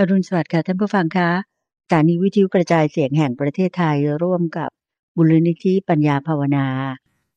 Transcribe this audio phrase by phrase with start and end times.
[0.00, 1.30] อรุณสวัสดิ์ค่ะท่านผู้ฟังคะ
[1.84, 4.70] สถานีวิทยุกระจายเสียงแห่งประเทศไทยร่วมกับ
[5.16, 6.66] บุรณิธิปัญญาภาวนา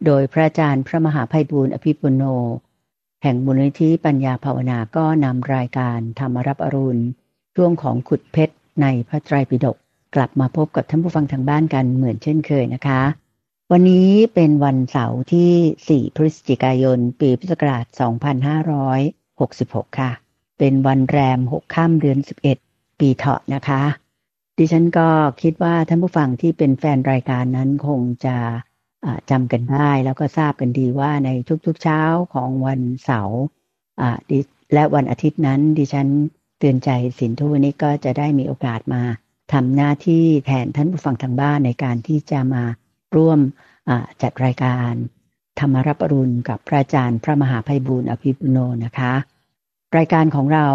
[0.06, 2.24] โดยพระอาจารย์พระมหาภัยบูรณ์อภิปุโน
[3.24, 7.04] แห่งบุรณิธิปัญญาภาวนาก็นำรายการธรรมรับอรุณ
[7.56, 9.78] ช่วงของขุดเพชรในพระไตรปิฎก
[10.16, 13.02] กลับมาพบกับท่านผู้ฟังทางบ้านกันเหมือนเช่นเคยนะคะ
[13.72, 17.86] วันนี้เป็นวันเสาร์ที่ 4 พฤศจิกายน ปีพุทธศักราช
[19.12, 20.23] 2566 ค่ะ
[20.58, 22.18] เป็นวันแรม6ค่ำเดือน
[22.60, 23.84] 11ปีเถาะนะคะ
[24.58, 25.10] ดิฉันก็
[25.42, 28.38] คิดว่าท่านผู้ฟังที่เป็นแฟนรายการนั้นคงจะ
[29.30, 31.30] จำกันได้แล้วก็ทราบกันดีว่าใน
[31.66, 32.02] ทุกๆเช้า
[32.34, 33.42] ของวันเสาร์
[34.74, 36.08] และวันอาทิตย์นั้น ดิฉัน
[36.60, 36.90] เตือนใจ
[37.20, 39.04] สินทุวันนี้ก็จะได้มีโอกาสมา
[39.54, 42.64] ทำหน้าที่แทนท่านผู้ฟังทางบ้านในการที่จะมา
[43.16, 43.40] ร่วม
[44.22, 44.92] จัดรายการ
[45.60, 49.14] ธรรมรับอรุณกับพระอาจารย์พระมหาภัยบูร์อภิปุโนนะคะ
[49.98, 50.68] รายการของเรา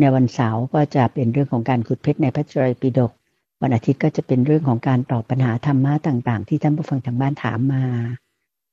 [0.00, 3.12] ในวันเสาร์ก็จะเป็นเรื่องของการขุดเพชรในพระไตรปิฎก
[3.62, 7.84] วันอาทิตย์ก็จะเป็นเรื่องของการตอบปัญหาธรรมะต่าง ๆ ที่ท่านผู้ฟังทางบ้านถามมา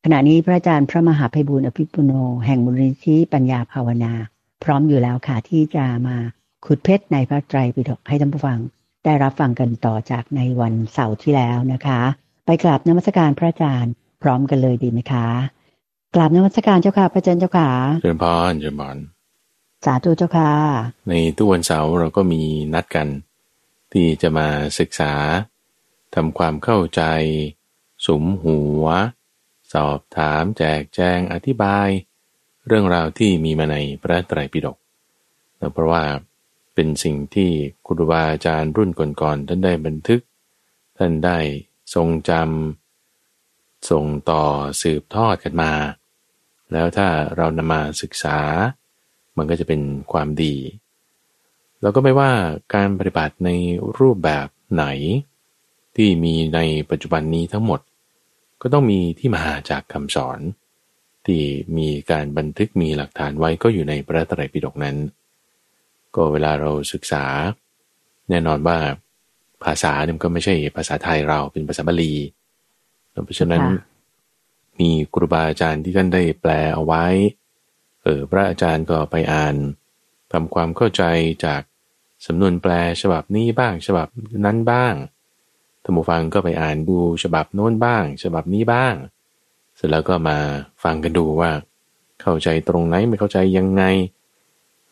[0.03, 2.11] ขณะนี้พระอาจารย์พระมหาภัยบูรณ์อภิปุโน
[2.45, 4.13] แห่งมูลนิธิปัญญาภาวนา
[4.63, 6.17] พร้อมอยู่แล้วค่ะที่จะมา
[6.65, 8.59] ขุดเพชรในพระไตรปิฎกให้ท่านผู้ฟัง
[9.05, 11.99] ได้รับฟังกันต่อจากในวันเสาร์ที่แล้วนะคะ
[12.45, 15.27] ไปกราบนมัสการพระอาจารย์พร้อมกันเลยดีไหมคะ
[16.15, 17.69] กราบนมัสการเจ้าค่ะพระอาจารย์เจ้าค่ะ
[18.01, 18.97] เจริญพรเจริญพร
[19.85, 20.51] สาธุเจ้าค่ะ
[21.07, 22.43] ในทุกวันเสาร์เราก็มี
[22.73, 23.07] นัดกัน
[23.93, 24.47] ที่จะมา
[24.79, 25.13] ศึกษา
[26.15, 27.03] ทำความเข้าใจ
[28.07, 28.83] สมหัว
[29.73, 31.87] สอบถามแจกแจงอธิบาย
[32.67, 34.77] เรื่องราวที่มีมาในพระไตรปิฎก
[35.73, 36.03] เพราะว่า
[36.73, 37.51] เป็นสิ่งที่
[37.85, 40.21] ครูบาอาจารย์รุ่นก่อนๆท่านได้บันทึก
[40.97, 41.37] ท่านได้
[41.93, 44.43] ทรงจำส่งต่อ
[44.81, 45.73] สืบทอดกันมา
[46.71, 48.39] แล้วถ้าเรานำมาศึกษา
[49.37, 50.55] มันก็จะเป็นความดี
[51.81, 52.31] แล้วก็ไม่ว่า
[52.73, 53.49] การปฏิบัติใน
[53.99, 54.85] รูปแบบไหน
[55.95, 56.59] ที่มีใน
[56.91, 57.79] ปัจจุบันนี้ทั้งหมด
[58.61, 60.39] ก็ต้องมีที่มาจากคำสอน
[61.25, 61.41] ที่
[61.77, 64.97] มีการบันทึกมีหลักฐานไว้ก็อยู่ในพระไตรปิฎกนั้น
[66.15, 67.23] ก็เวลาเราศึกษา
[68.29, 68.77] แน่นอนว่า
[69.63, 72.13] ภาษาเนี่ยก็ไม่ใช่ภาษาไทยเราเป็นภาษาบาลี
[73.25, 73.63] เพราะฉะนั้น
[74.79, 77.05] มีครูบาอาจารย์ที่ท่านได้แปลเอาไว้
[78.03, 79.55] เออพระอาจารย์ก็ไปอ่าน
[80.31, 81.03] ทำความเข้าใจ
[81.45, 81.61] จาก
[82.25, 84.07] สำนวนแปลฉบับนี้บ้างฉบับ
[84.45, 84.93] นั้นบ้าง
[85.83, 88.93] ท่านผู้ฟังก็ไปอ่านดูฉบับโน้นบ้าง ฉบับนี้บ้าง
[89.75, 90.37] เสร็จแล้วก็มา
[90.83, 91.51] ฟังกันดูว่า
[92.21, 93.83] เข้าใจตรงไหนไม่เข้าใจยังไง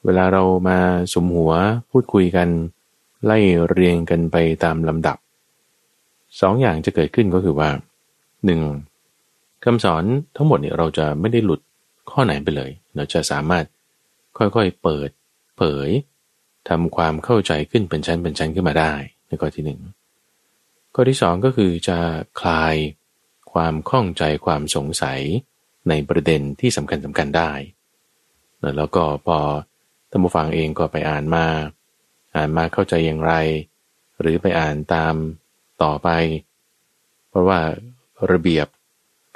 [0.06, 0.78] เวลาเรามา
[1.14, 1.54] สมหัว
[1.92, 2.50] พูดคุยกัน
[3.26, 3.38] ไล่
[3.70, 5.18] เรียงกันไปตามลำดับ
[6.42, 7.70] สองอย่างจะเกิดขึ้นก็คือว่า
[8.46, 8.62] หนึ่ง
[9.64, 10.04] คำสอน
[10.36, 11.62] ทั้งหมดเนี่ยเราจะไม่ได้หลุด
[12.14, 13.66] ข้อไหนไปเลย เราจะสามารถ
[14.38, 15.10] ค่อยๆเปิด
[15.58, 15.90] เผย
[16.70, 18.94] ทำความเข้าใจขึ้นเป็นชั้นเป็นชั้นขึ้นมาได้
[19.28, 19.80] ในข้อที่หนึ่ง
[20.96, 21.98] ข้อที่สองก็คือจะ
[22.42, 22.76] คลาย
[23.54, 25.22] ความข้องใจความสงสัย
[25.90, 27.52] ในประเด็นที่สำคัญสำคัญได้
[28.78, 29.40] แล้วก็พอ
[30.10, 31.46] ท่านผู้ฟังเองก็ไปอ่านมา
[32.36, 33.34] อ่านมาเข้าใจอย่างไร
[34.20, 35.16] หรือไปอ่านตาม
[35.84, 36.10] ต่อไป
[37.30, 37.60] เพราะว่า
[38.32, 38.68] ระเบียบ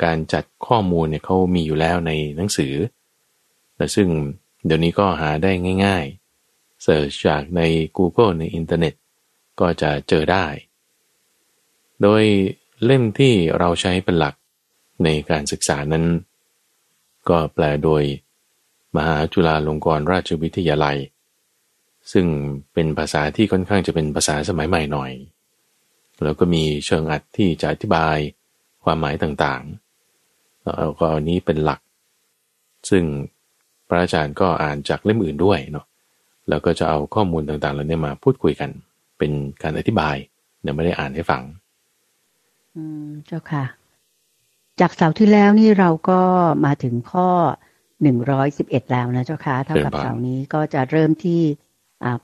[0.04, 2.74] การจัดข้อมูลเนี่ยเขามีอยู่แล้วในหนังสือ
[3.76, 4.08] แต่ซึ่ง
[4.66, 5.52] เดี๋ยวนี้ก็หาได้
[5.86, 7.62] ง่ายๆเสิร์ชจากใน
[7.98, 8.94] Google ในอินเทอร์เน็ต
[9.59, 10.46] ก็จะเจอได้
[12.02, 12.24] โดย
[12.86, 14.36] เล่มที่เราใช้เป็นหลัก
[15.04, 16.06] ในการศึกษานั้น
[17.30, 18.04] ก็แปลโดย
[18.96, 20.98] มหาจุฬาลงกรณราชวิทยาลัย
[22.12, 22.25] ซึ่ง
[22.74, 25.12] เป็นภาษาที่ค่อนข้างจะเป็นภาษาสมัยใหม่หน่อย
[26.24, 28.18] แล้วก็มีเชิงอัดที่จะอธิบาย
[28.84, 29.82] ความหมายต่างๆ
[30.63, 31.79] แล้วก็อันนี้เป็นหลัก
[32.90, 33.03] ซึ่ง
[33.88, 35.85] พระอาจารย์ก็อ่านจากเล่มอื่นด้วยเนาะ
[36.50, 38.69] แล้วก็จะเอาข้อมูลต่างๆเหล่านี้มาพูดคุยกัน
[39.18, 39.31] เป็น
[39.63, 40.16] การอธิบาย
[40.62, 41.41] เนี่ยไม่ได้อ่านให้ฟัง
[42.75, 43.66] อืมเจ้าค่ะ
[44.79, 46.22] จากเสาร์ที่แล้วนี่เราก็
[46.66, 47.28] มาถึงข้อ
[48.01, 51.41] หนึ่งร้อยสิบเอ็ดแล้วนะเจ้าค่ะเท่ากับเสาร์นี้ก็จะเริ่มที่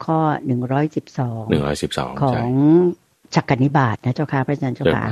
[0.06, 2.50] ข้อหนึ่งร้อยสิบสองหนึ่งร้อยสิบสองของ
[3.36, 5.06] จักรนิบาตนะเจ้าค่ะพระอาจารย์เจ้าค่ะ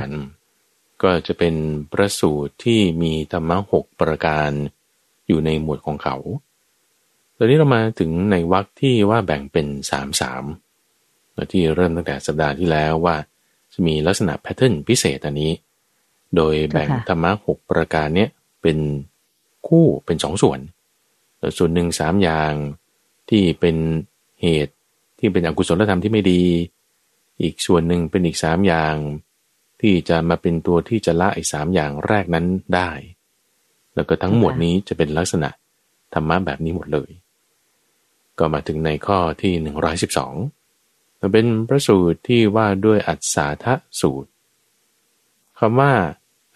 [1.02, 1.54] ก็จะเป็น
[1.92, 4.50] ประสูตรที่มีธรรมะหกประการ
[5.26, 6.16] อยู่ในหมวดของเขา
[7.36, 10.44] ตอนนี้เรามาถึงในวรรคที่ว่าแบ่งเป็นสามสาม
[11.52, 13.16] ที่เริ่มตั้งแต่สัปดาห์ที่แล้วว่า
[13.72, 15.52] จะมีลักษณะแพทเทิร์นพิเศษอันนี้
[16.36, 18.30] โดยแบ่งธรรมะหกประการเนี้ย
[18.62, 18.78] เป็น
[19.66, 20.60] คู่เป็นสองส่วน
[21.58, 22.52] ส่วนหนึ่งสามอย่าง
[23.28, 23.76] ที่เป็น
[24.42, 24.74] เหตุ
[25.18, 26.42] ที่เป็นอกุศลธรรมที่ไม่ดี
[27.42, 28.94] อีกส่วนหนึ่งเป็นอีกสามอย่าง
[29.80, 32.90] ที่จะมาเป็นตัวที่จะละไอ้สามอย่างแรกนั้นได้
[33.94, 35.50] แล้วก็ทั้งหมดนี้จะเป็นลักษณะ
[36.14, 37.10] ธรรมะแบบนี้หมดเลย
[38.38, 40.34] ก็มาถึงในข้อที่หนึ่งร้อยสิบสอง
[41.20, 44.30] มันเป็นพระสูตรที่ว่าด้วยอัศาทะสูตร
[45.58, 45.92] คำว่า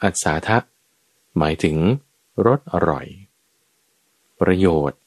[0.02, 0.58] อัศาทะ
[1.38, 1.76] หมายถึง
[2.46, 3.06] รสอร่อย
[4.40, 4.98] ประโยชน์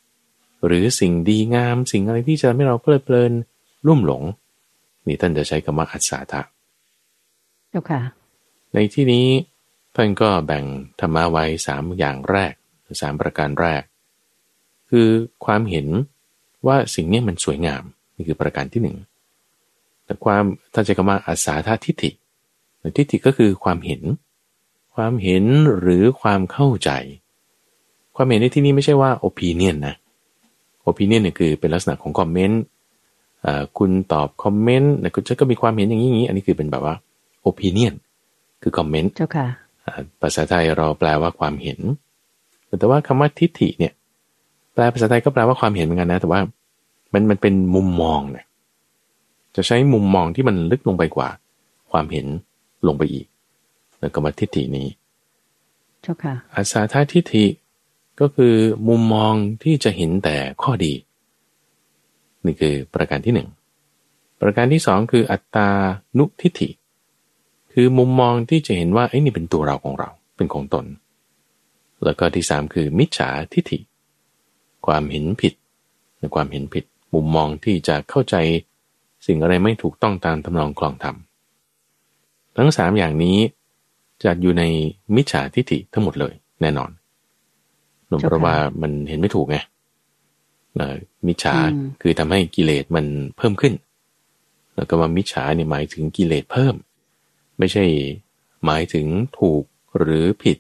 [0.66, 3.32] หรือสิ่งดีงามสิ่งอะไรที่จะทำให้เราเพลิดเพลิน
[3.88, 4.24] รุ่มหลง
[5.06, 6.42] นี่ท่านจะใช้คำว่าอัศาทะ
[7.76, 8.02] จ้าค่ะ
[8.74, 9.28] ในที่นี้
[9.96, 10.64] ท่านก็แบ่ง
[11.00, 12.54] ธรรมะไว้สามอย่างแรก
[13.02, 13.84] สามประการแรก
[14.90, 15.08] คือ
[15.46, 15.88] ความเห็น
[16.68, 17.84] ว่าสิ่งนี้มันสวยงาม
[18.16, 18.98] นี่คือประการที่หนึ่ง
[20.06, 20.44] แต่ความ
[20.74, 22.10] ถ้าใช้คำว่าอาสาธาทิฏฐิ
[22.98, 24.02] ทิฏฐิก็คือความเห็น
[24.96, 25.44] ความเห็น
[25.80, 26.90] หรือความเข้าใจ
[28.16, 29.96] ความเห็นในที่นี้ไม่ใช่ว่า opinion นนะ
[30.90, 32.62] opinion เนี่ยคือเป็นลักษณะของคอมเมนต์
[33.78, 36.96] คุณตอบคอมเมนต์นะคุณจะก็มีความเห็นอย่างนี้ อันนี้คือเป็นแบบว่า
[37.50, 37.94] opinion
[38.62, 39.48] คือคอมเมนต์เจ้าค่ะ
[40.22, 41.80] ภาษาไทยเราแปลว่าความเห็น
[42.80, 43.94] แต่ว่าคำว่าทิฏฐิเนี่ย
[44.74, 46.42] แปลภาษาไทยก็แปลว่าความเห็นเหมือนกันนะ แต่ว่า
[47.14, 48.46] มันมันเป็นมุมมองเนี่ย
[49.56, 51.30] จะใช้มุมมองที่มันลึกลงไปกว่า
[51.92, 52.26] ความเห็น
[52.88, 53.26] ลงไปอีก
[54.00, 54.88] แล้วก็มาทิฏฐินี้
[56.02, 57.46] เจ้าค่ะอาสาทาทิฏฐิ
[58.20, 58.54] ก็คือ
[58.88, 59.34] มุมมอง
[59.64, 60.94] ที่จะเห็นแต่ข้อดี
[62.46, 63.50] นี่คือประการที่หนึ่ง
[64.42, 65.68] ประการที่สองคืออัตตา
[66.18, 66.70] นุทิฏฐิ
[67.78, 70.86] คือมุมมองที่จะเห็นว่าไอ้นี่เป็นตัวเราของเราเป็นของตน
[72.04, 73.80] แล้วก็ที่สามคือมิจฉาทิฏฐิ
[74.86, 75.54] ความเห็นผิด
[76.20, 76.84] ในความเห็นผิด
[77.14, 78.36] มุมมองที่จะเข้าใจ
[79.28, 81.16] สิ่งอะไรไม่ถูกต้องตามทำนองคลองธรรม
[82.58, 83.38] ทั้งสามอย่างนี้
[84.24, 84.64] จะอยู่ใน
[85.16, 86.90] มิจฉาทิฏฐิทั้งหมดเลย แน่นอน
[88.08, 89.58] หนุ่มเพราะว่ามันเห็นไม่ถูกไง
[91.28, 91.56] มิจฉา
[92.02, 93.06] คือทำให้กิเลสมัน
[93.38, 93.74] เพิ่มขึ้น
[94.76, 96.76] แล้วก็มามิจฉาเนี่ยหมายถึงกิเลสเพิ่ม
[97.60, 97.84] ไม่ใช่
[98.66, 99.08] หมายถึง
[99.40, 99.64] ถูก
[99.98, 100.58] หรือผิด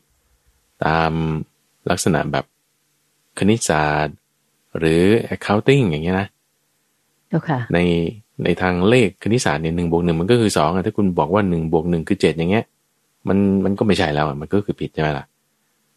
[0.86, 1.12] ตาม
[1.89, 2.45] ลักษณะแบบ
[3.39, 4.18] คณิตศาสตร์
[4.77, 5.03] หรือ
[5.36, 6.27] accounting อย่างเงี้ยนะ
[7.74, 7.80] ใน
[8.44, 12.65] ในทางเลขคณิตศาสตร์เนี่ยหนึ่งบวกหนึ่งมันก็คือสองถ้าคุณบอกว่าหนึ่งบวกหนึ่งคือเจ็ดอย่างเงี้ย
[13.27, 15.25] มันมันก็ไม่ใช่แล้วมันก็คือผิดใช่ไหมล่ะ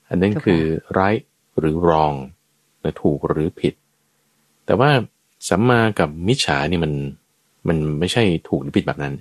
[0.09, 0.63] อันนั้นคือ
[0.99, 1.25] right
[1.59, 2.17] หรือ wrong
[2.83, 3.75] นะถูกหรือผิด
[4.67, 4.91] แต่ว่า
[5.49, 6.93] สัมมากับมิจฉานี่มัน
[7.69, 9.15] มันไม่ใช่ถูกหรือผิดแบบนั้น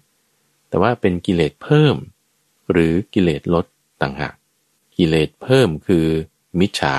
[0.69, 1.95] แต่ว่าเป็นกิเลสเพิ่ม
[2.71, 3.65] หรือกิเลสลด
[4.01, 4.35] ต่างหาก
[4.97, 6.05] กิเลสเพิ่มคือ
[6.59, 6.95] มิจฉา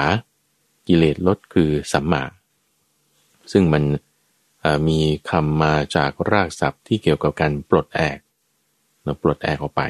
[0.88, 2.24] กิเลสลดคือสัมมา
[3.52, 3.84] ซึ่งมัน
[4.88, 5.00] มี
[5.30, 8.18] คำมาจากรากศัพท์ที่เกี่ยวกับการปลดแอก
[9.02, 9.82] เราปลดแอกออกไป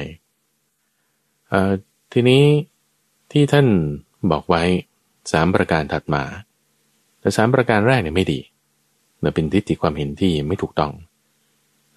[2.13, 2.43] ทีนี้
[3.31, 3.67] ที่ท่าน
[4.31, 4.63] บอกไว้
[5.31, 6.23] สามประการถัดมา
[7.19, 8.39] แต่สามประการแรกเนี่ยไม่ดี
[9.21, 10.91] เราเป็นทิฏฐิความเห็นที่ไม่ถูกต้อง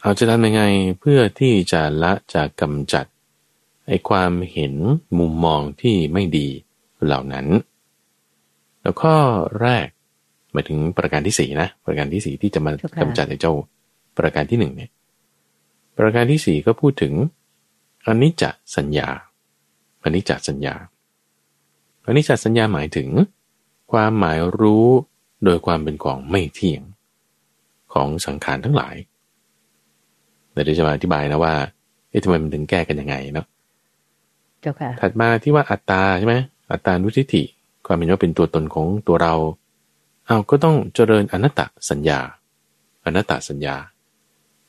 [0.03, 0.63] เราจะทำยังไง
[1.01, 3.07] เพื่อที่จะละจะกำจัด
[3.89, 4.75] ไอความเห็น
[5.19, 6.49] มุมมองที่ไม่ดี
[7.05, 7.47] เหล่านั้น
[8.81, 9.17] แล้วข้อ
[9.61, 9.87] แรก
[10.53, 12.71] หมายถึงประการที่สี่นะ ประการที่สี่ที่จะมา
[13.03, 13.53] กำจัดไอเจ้า
[14.19, 14.91] ประการที่หนึ่งเนี่ย
[15.99, 17.15] ประการที่สี่ก็พูดถึง
[18.07, 18.45] อนิจจ
[18.77, 19.09] สัญญา
[20.05, 20.75] อนิจจสัญญา
[22.07, 23.09] อนิจจสัญญาหมายถึง
[23.93, 24.89] ความหมายรู้
[25.45, 26.83] โดยความเป็นของไม่เที่ยง
[27.93, 28.95] ของสังขารทั้งหลาย
[30.53, 31.55] เดี๋ยวจะมาอธิบายนะว่า
[32.11, 33.47] เอ๊ะทำไมมันถึงแก้กันยังไงเนาะ
[34.61, 36.35] เจ้าค่ะ ถัดมาที่ว่าอัตตาใช่ไหม
[36.73, 37.43] อัตตานุทิฏฐิ
[37.87, 39.35] ความเห็นว่าเป็นตัวตนของตัวเรา
[40.27, 41.61] เอาก็ต้องเจริญอนัตต
[41.91, 42.21] สัญญา
[43.05, 43.77] อนัตตสัญญา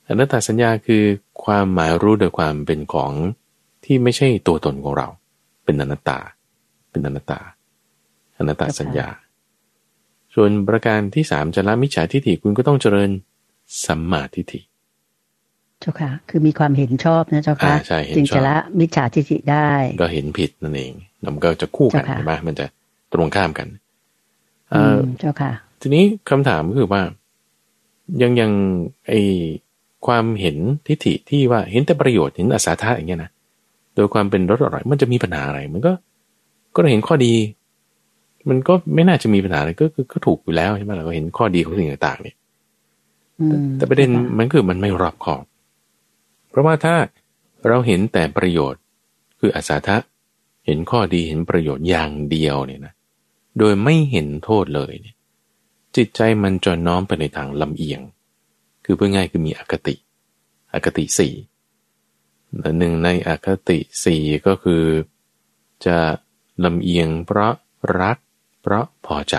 [0.08, 1.02] อนัตตสัญญาคือ
[1.44, 3.12] ความหมายรู้โดยความเป็นของ
[3.84, 5.08] ที่ไม่ใช่ตัวตนของเรา
[5.64, 6.18] เป็นอนัตตา
[6.90, 7.40] เป็นอนัตตา
[8.38, 9.08] อนัตตสัญญา
[10.34, 13.10] ส่วนประการที่สามจะละมิจฉาทิฏฐิคุณก็ต้องเจริญ
[13.86, 14.60] สัมมาทิฏฐิ
[15.84, 17.74] จ้าค่ะ คือมีความเห็นชอบนะเจ้าค่ะ
[18.16, 20.92] จึงจะละมิจฉาทิฏฐิได้ ก็เห็นผิดนั่นเอง
[21.34, 22.66] มันก็จะคู่กันใช่ไหมมันจะ
[23.12, 23.68] ตรงข้ามกัน
[24.72, 27.02] อืมเจ้าค่ะ ทีนี้คำถามก็คือว่า
[28.22, 28.50] ยังยัง
[29.08, 29.12] ไอ
[30.06, 33.30] ความเห็นทิฏฐิที่ว่าเห็นแต่ประโยชน์เห็นอาสาทะอย่างเงี้ยนะ
[33.94, 35.92] โดยความเป็นรสอร่อยมันจะมีปัญหาอะไร มันก็
[36.74, 37.34] ก็เห็นข้อดี
[38.48, 42.36] มันก็ไม่น่าจะมีปัญหาอะไรก็ก็ถูกอยู่แล้วใช่ไหมเราก็เห็นข้อดีของสิ่งต่าง ๆ เนี่ย
[43.76, 45.44] แต่ประเด็นมันคือมันไม่รอบขอบ
[46.54, 46.96] เพราะว่าถ้า
[47.68, 48.80] เราเห็นแต่ประโยชน์
[49.40, 49.96] คืออาสาทะ
[50.66, 52.92] เห็นข้อดีเห็นประโยชน์อย่างเดียวเนี่ยนะ
[53.58, 55.16] โดยไม่เห็นโทษเลยเนี่ย
[55.96, 58.00] จิตใจมันจะน้อมไปในทางลำเอียง
[58.84, 59.94] คือเพื่อง่ายคือมีอคติ
[60.72, 61.34] อคติสี่
[62.78, 64.84] หนึ่งในอคติสี่ก็คือ
[65.86, 65.98] จะ
[66.64, 67.54] ลำเอียงเพราะ
[68.00, 68.16] รัก
[68.62, 69.36] เพราะพอใจ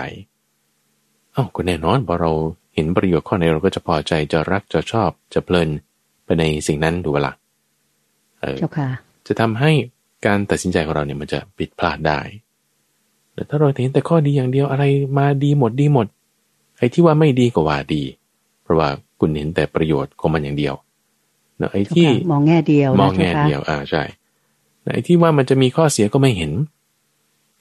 [1.34, 2.32] อ้าวก็แน่นอนพอเรา
[2.74, 5.68] เห็นประโยชน์ข้อไหนเราก็จะพอใจจะรักจะชอบจะเพลิน
[6.26, 7.32] ไปในสิ่งนั้นดูเวลา
[8.40, 8.58] เออ
[9.26, 9.70] จะทำให้
[10.26, 12.20] การตัดสินใจของเราเนี่ยมันจะผิดพลาดได้
[13.34, 14.84] แต่ถ้าเราเห็นแต่ข้อดีอย่างเดียวอะไร
[15.18, 16.06] มาดีหมดดีหมด
[16.78, 18.02] ไอ้ที่ว่าไม่ดีก็ว่าดี
[18.62, 18.88] เพราะว่า
[19.20, 20.74] คุณเห็นแต่ประโยชน์ของมันอย่างเดียว
[21.58, 24.02] เนาะไอ้ที่มองแง่เดียวมองแง่เดียวอ่าใช่
[24.92, 26.52] ไอ้ที่ว่ามันจะมีข้อเสียก็ไม่เห็น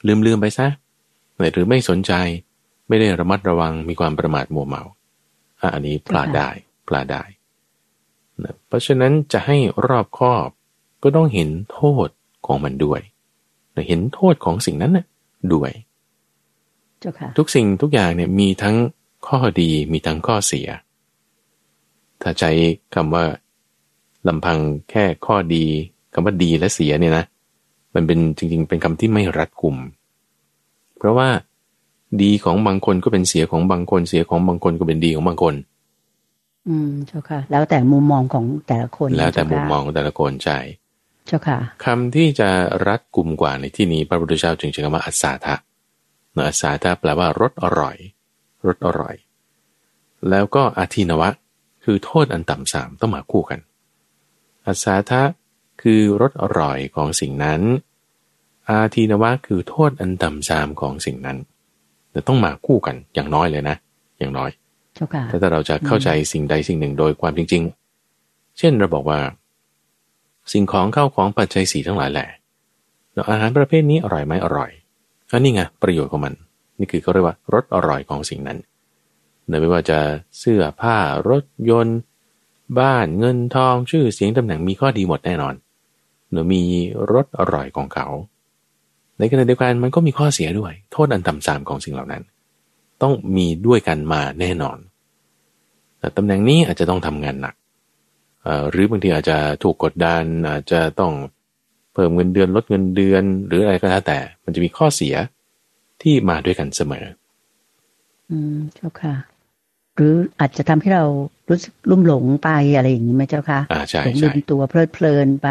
[0.07, 0.67] ลืมลืมไปซะ
[1.53, 2.11] หรือไม่สนใจ
[2.87, 4.83] ไม่ได้ระมัดระวังมีความประมาทมัวเมา
[5.61, 6.49] อะอันนี้พลาดได้
[6.87, 7.23] พลาดได้
[8.43, 10.49] นะเพราะฉะนั้นจะให้รอบคอบ
[11.03, 12.07] ก็ต้องเห็นโทษ
[12.45, 13.01] ของมันด้วย
[13.87, 15.05] เห็นโทษของสิ่งนั้นนะ
[15.53, 15.71] ด้วย
[17.37, 18.75] ทุกสิ่งทุกอย่างเนี่ยมีทั้ง
[19.27, 20.67] ข้อดีมีทั้งข้อเสีย
[22.21, 22.51] ถ้าใช้
[22.95, 23.25] คำว่า
[24.27, 25.65] ลำพังแค่ข้อดี
[26.13, 27.25] คำว่าดีและเสียเนี่ยนะ
[27.95, 29.77] มันเป็นจริงๆ เป็นคำที่ไม่รัดกุม
[30.97, 31.29] เพราะว่า
[32.21, 35.53] ดีของบางคนก็เป็นเสียของบางคนเสียของบางคนก็เป็นดีของบางคน
[36.67, 40.59] อืมเจ้าค่ะ แล้วแต่มุมมองของแต่ละคน แล้วแต่มุมมองของแต่ละคนใช่
[41.27, 42.49] เจ้าค่ะคำที่จะ
[42.87, 45.55] รัดกลุ่มกว่าในที่นี้พระพุทธเจ้าจึงใช้คำว่าอัศาทะ
[46.47, 47.97] อัศาทะแปลว่ารสอร่อย
[48.65, 49.15] รสอร่อย
[50.29, 51.29] แล้วก็อาทินวะ
[51.83, 53.59] คือโทษอันต่ำสามต้องมาคู่กัน
[54.67, 55.21] อัศาทะ
[55.81, 57.61] คือรสอร่อยของสิ่งนั้น
[58.69, 61.37] อาทีนวะคือโทษอันต่ำสามของสิ่งนั้น
[62.11, 63.75] แต่ต้องมาคู่กันอย่างน้อยเลยนะ
[64.19, 64.49] อย่างน้อย
[65.31, 67.63] ถ้าเราจะเข้าใจสิ่งใดสิ่งหนึ่งโดยความจริง
[68.09, 69.19] ๆ เช่นเราบอกว่า
[70.53, 72.27] สิ่งของเข้าของปัจจัยสีทั้งหลายแหละ
[73.29, 74.71] อาหารประเภทนี้อร่อยไหมอร่อย
[75.31, 76.33] อันนี้ไงประโยชน์ของมัน
[76.79, 78.57] นี่คือเขาเรียกว่ารสอร่อยของสิ่งนั้น
[79.61, 79.99] ไม่ว่าจะ
[80.39, 80.97] เสื้อผ้า
[81.29, 81.99] รถยนต์
[82.79, 85.53] บ้านเงินทองชื่อเสียงตำแหน่งมีข้อดีหมดแน่นอน
[86.31, 86.61] หรือมี
[87.13, 88.07] รสอร่อยของเขา
[89.19, 92.23] ในขณะเดียวกันมันก็มีข้อเสียด้วย โทษอันต่ำสามของสิ่งเหล่านั้น
[93.01, 94.77] ต้องมีด้วยกันมาแน่นอน
[95.99, 97.55] แต่ตำแหน่งนี้อาจจะต้องทำงานหนัก
[98.71, 101.13] หรือบางทีอาจจะถูกกดดันอาจจะต้อง
[101.93, 105.15] เพิ่มเงินเดือนลดเงินเดือน หรืออะไรก็แล้วแต่ มันจะมีข้อเสีย
[106.01, 107.05] ที่มาด้วยกันเสมอ
[108.29, 109.15] อืมเจ้าค่ะ
[109.95, 111.05] หรืออาจจะทำให้เรา
[111.49, 115.47] รู้สึกลุ่มหลงไปอะไรอย่างนี้ไหมเจ้าค่ะอ่าใช่หลงลืมตัวเพลิดเพลินไป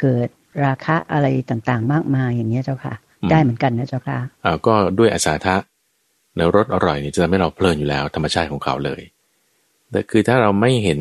[0.00, 0.28] เกิด
[0.64, 2.94] ราคะอะไรต่างๆ มากมายอย่างนี้เจ้าค่ะ
[3.30, 5.56] ได้เหมือนกันนะเจ้าค่ะอ่าก็ด้วยอาสาทะ
[6.36, 9.00] ในรสอร่อยนี่จะทำให้เราเพลินอยู่แล้วธรรมชาติของเขาเลย
[9.90, 11.00] แต่คือถ้าเราไม่เห็น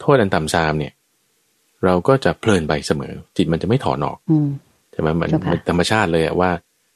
[0.00, 0.92] โทษอันต่ำซามเนี่ย
[1.84, 4.18] เราก็จะเพลินไปเสมอ จิตมันจะไม่ถอนออก
[4.92, 5.30] ใช่ไหมมัน
[5.68, 6.50] ธรรมชาติเลยว่า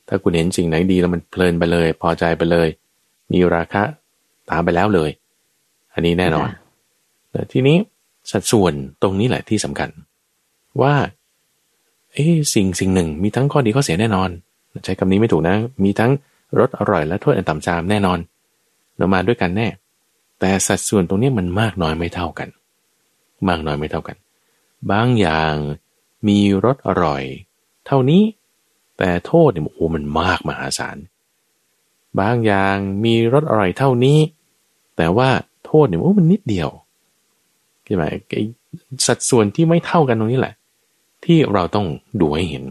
[0.09, 2.68] ถ้าคุณเห็นสิ่งไหนดีแล้วมันเพลินไปเลย พอใจไปเลย
[3.33, 3.83] มีราคะ
[4.50, 5.11] ตามไปแล้วเลย
[5.94, 6.49] อันนี้แน่นอน
[7.30, 7.76] แต่ทีนี้
[8.30, 9.90] สัดส่วนตรงนี้แหละที่สำคัญ
[10.83, 10.94] ว่า
[12.12, 14.30] เอ้สิ่งสิ่งหนึ่ง มีทั้งข้อดีข้อเสียแน่นอน
[14.85, 16.11] ใช้คำนี้ไม่ถูกนะ มีทั้ง
[16.58, 18.18] รสอร่อยและโทษอันต่ำจามแน่นอน
[18.96, 19.68] เรามาด้วยกันแน่
[20.40, 22.49] แต่สัดส่วนตรงนี้มันมากน้อยไม่เท่ากัน
[23.49, 24.16] มากน้อยไม่เท่ากัน
[24.90, 25.54] บางอย่าง
[26.28, 27.23] มีรสอร่อย
[27.87, 28.23] เท่านี้
[28.99, 30.96] แต่โทษเนี่ยโอ้มันมากมหาศาล
[32.20, 34.18] บางอย่างมีรสอร่อยเท่านี้
[34.96, 35.28] แต่ว่า
[35.66, 36.68] โทษเนี่ยโอ้มันนิดเดียว
[37.84, 38.40] ใช่ไหมไอ
[39.06, 40.54] สัดส่วนที่ไม่เท่ากันตรงนี้แหละ
[41.25, 41.87] ที่เราต้อง
[42.20, 42.64] ดูให้เห็น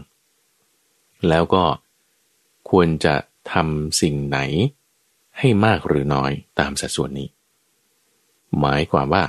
[1.28, 1.62] แล้วก็
[2.70, 3.14] ควรจะ
[3.52, 4.38] ทำสิ่งไหน
[5.38, 7.28] ให้มากหรือน้อยตามสัดส่วนนี้
[8.60, 9.24] หมายความว่า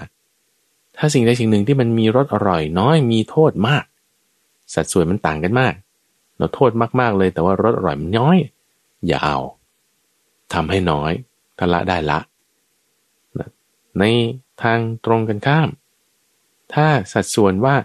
[0.98, 3.86] ถ้าสิ่งใดสิ่งหนึ่งที่มันมีรสอร่อยน้อยมีโทษมาก
[4.75, 5.74] สัดส่วนมันต่างกันมาก
[6.38, 8.38] เราโทษมากๆเลยแต่ว่ารสอร่อยมันน้อย
[9.07, 9.39] อย่าเอา
[10.53, 11.12] ทำให้น้อย
[11.60, 12.19] ทละได้ละ
[14.00, 14.03] ใน
[14.62, 15.69] ทางตรงกันข้าม
[16.74, 17.75] ถ้าสัดส่วนว่า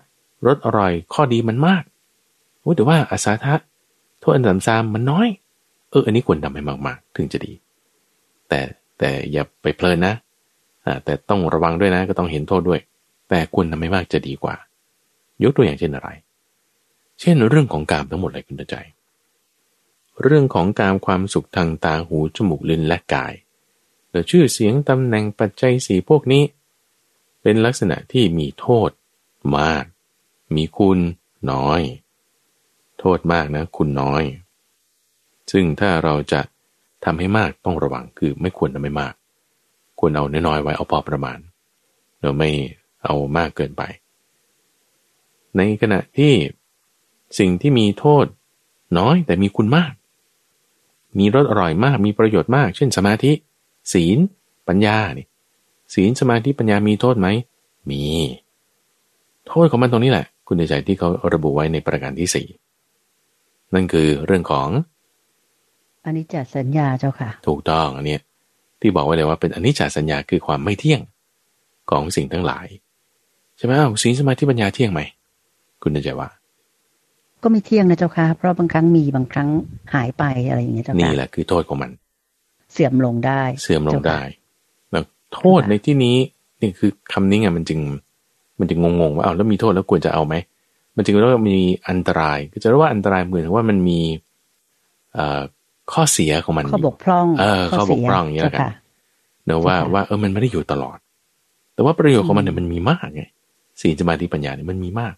[0.47, 1.83] รสอร่อยข้อดีมันมาก
[2.77, 3.55] แต่ว่าอาสาทะ
[4.21, 5.29] โทษอันต่ำซามมันน้อย
[5.91, 7.53] เอออันนี้ควรทำให้มาก ๆ ถึงจะดี
[8.49, 8.61] แต่
[8.99, 10.15] แต่อย่าไปเพลินนะ
[10.87, 12.81] อ่าแต่ต้องระวังด้วยนะ ก็ต้องเห็นโทษด้วย
[13.29, 14.57] แต่ควรทำให้มากจะดีกว่า
[15.43, 16.09] ยกตัวอย่างเช่นอะไร
[17.21, 18.77] เช่นเรื่องของกามทั้งหมดเลยคุณใจ
[20.23, 23.35] เรื่องของการความสุขทางตาหูจมูกลิ้นและกาย
[24.11, 26.43] หรือชื่อเสียงตำแหน่งปัจจัยสีพวกนี้
[27.43, 28.91] เป็นลักษณะที่มีโทษ
[29.59, 29.85] มาก
[30.57, 30.99] มีคุณ
[31.53, 31.81] น้อย
[33.01, 34.23] โทษมากนะ คุณน้อย
[35.51, 36.41] ซึ่งถ้าเราจะ
[37.05, 39.15] ทำให้มากต้องระวังคือไม่ควรทำให้มาก
[39.99, 41.39] ควรเอาน้อยๆไว้เอาพอประมาณ
[42.21, 42.51] เราไม่
[43.05, 43.83] เอามากเกินไป
[45.57, 46.33] ในขณะที่
[47.39, 48.27] สิ่งที่มีโทษ
[48.99, 49.93] น้อยแต่มีคุณมาก
[51.19, 53.33] มีรสอร่อยมากมีประโยชน์มาก เช่นสมาธิ
[53.93, 54.19] ศีล
[54.69, 55.27] ปัญญานี่
[55.95, 57.29] ศีลสมาธิปัญญามีโทษไหม
[57.91, 58.03] มี
[59.49, 62.47] โทษของมันตรงนี้แหละ คุณใจที่เขาระบุไว้ในประการที่สี่
[63.75, 64.69] นั่นคือเรื่องของ
[66.05, 68.19] อนิจจสัญญาเจ้าค่ะ ถูกต้องอันนี้
[68.81, 71.01] ที่บอกไว้เลยว่าเป็นอนิจจสัญญาคือความไม่เที่ยง
[71.91, 72.67] ของสิ่งทั้งหลาย
[73.57, 75.01] ใช่ไหมอ้าวสิ่งสมาธิปัญญาเที่ยงไหม
[75.83, 76.29] คุณใจว่า
[77.43, 79.49] ก็ไม่เที่ยงนะเจ้าค่ะ เพราะบางครั้งมีบางครั้ง
[79.95, 81.91] หายไปอะไรอย่างเงี้ยเจ้าค่ะนี่แหละคือโทษของมัน
[82.73, 84.21] เสื่อมลงได้ เสื่อมลงได้
[84.91, 85.05] แล้ว
[85.35, 86.17] โทษในที่นี้
[86.61, 87.81] นี่คือคำนี้ไงมันจึง
[88.59, 90.35] มันจึงงงๆว่าเอาแล้วมีโทษแล้วควรจะเอาไหม
[90.97, 91.57] มันจึงเรียกว่ามี
[91.89, 94.01] อันตรายก็จะเรียกว่าอันตรายเหมือนว่ามันมี
[95.15, 95.41] เอ่อ
[95.93, 98.73] ข้อเสียของมันข้อบกพร่อง เออข้อบกพร่องอย่างนี้แหละกัน
[99.45, 100.99] เนอะว่าว่าเออมันไม่ได้อยู่ตลอด
[101.75, 103.23] แต่ว่าประโยชน์ของมันเนี่ยมันมีมากไง
[103.81, 105.15] สีสมาธิปัญญาเนี่ยมันมีมาก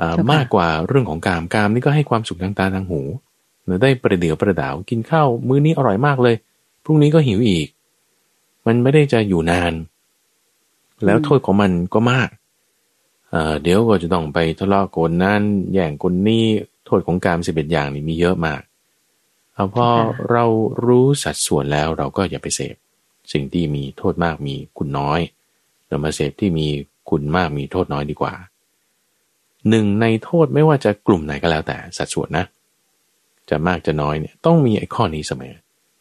[0.00, 3.00] อ่ามากกว่าเรื่องของกามกามนี่ก็ให้ความสุขทางตาทางหู
[3.64, 6.36] เนอะได้ประเดี๋ยวประดาวกินข้าวมื้อนี้อร่อยมากเลย
[6.84, 7.68] พรุ่งนี้ก็หิวอีก
[8.66, 9.72] มันไม่ได้จะอยู่นาน
[11.04, 12.28] แล้วโทษของมันก็มาก
[13.30, 16.44] เอ่อเดี๋ยวก็จะต้องไปทะเลาะคนนั้นแย่งคนนี้
[16.86, 18.60] โทษของการสิบเอ็ดอย่างนี่มีเยอะมาก
[19.54, 19.86] เอาพอ
[20.30, 20.44] เรา
[20.86, 22.76] รู้สัดส่วนแล้วเราก็อย่าไปเสพ
[23.32, 25.20] สิ่งที่มีโทษมากมีคุณน้อย
[25.88, 26.66] เรามาเสพที่มี
[27.10, 28.34] คุณมากมีโทษน้อยดีกว่า
[29.68, 32.44] หนึ่งในโทษไม่ว่าจะกลุ่มไหนก็แล้วแต่สัดส่วนนะ
[33.50, 35.54] จะมากจะน้อยเนี่ยต้องมีไอ้ข้อนี้เสมอ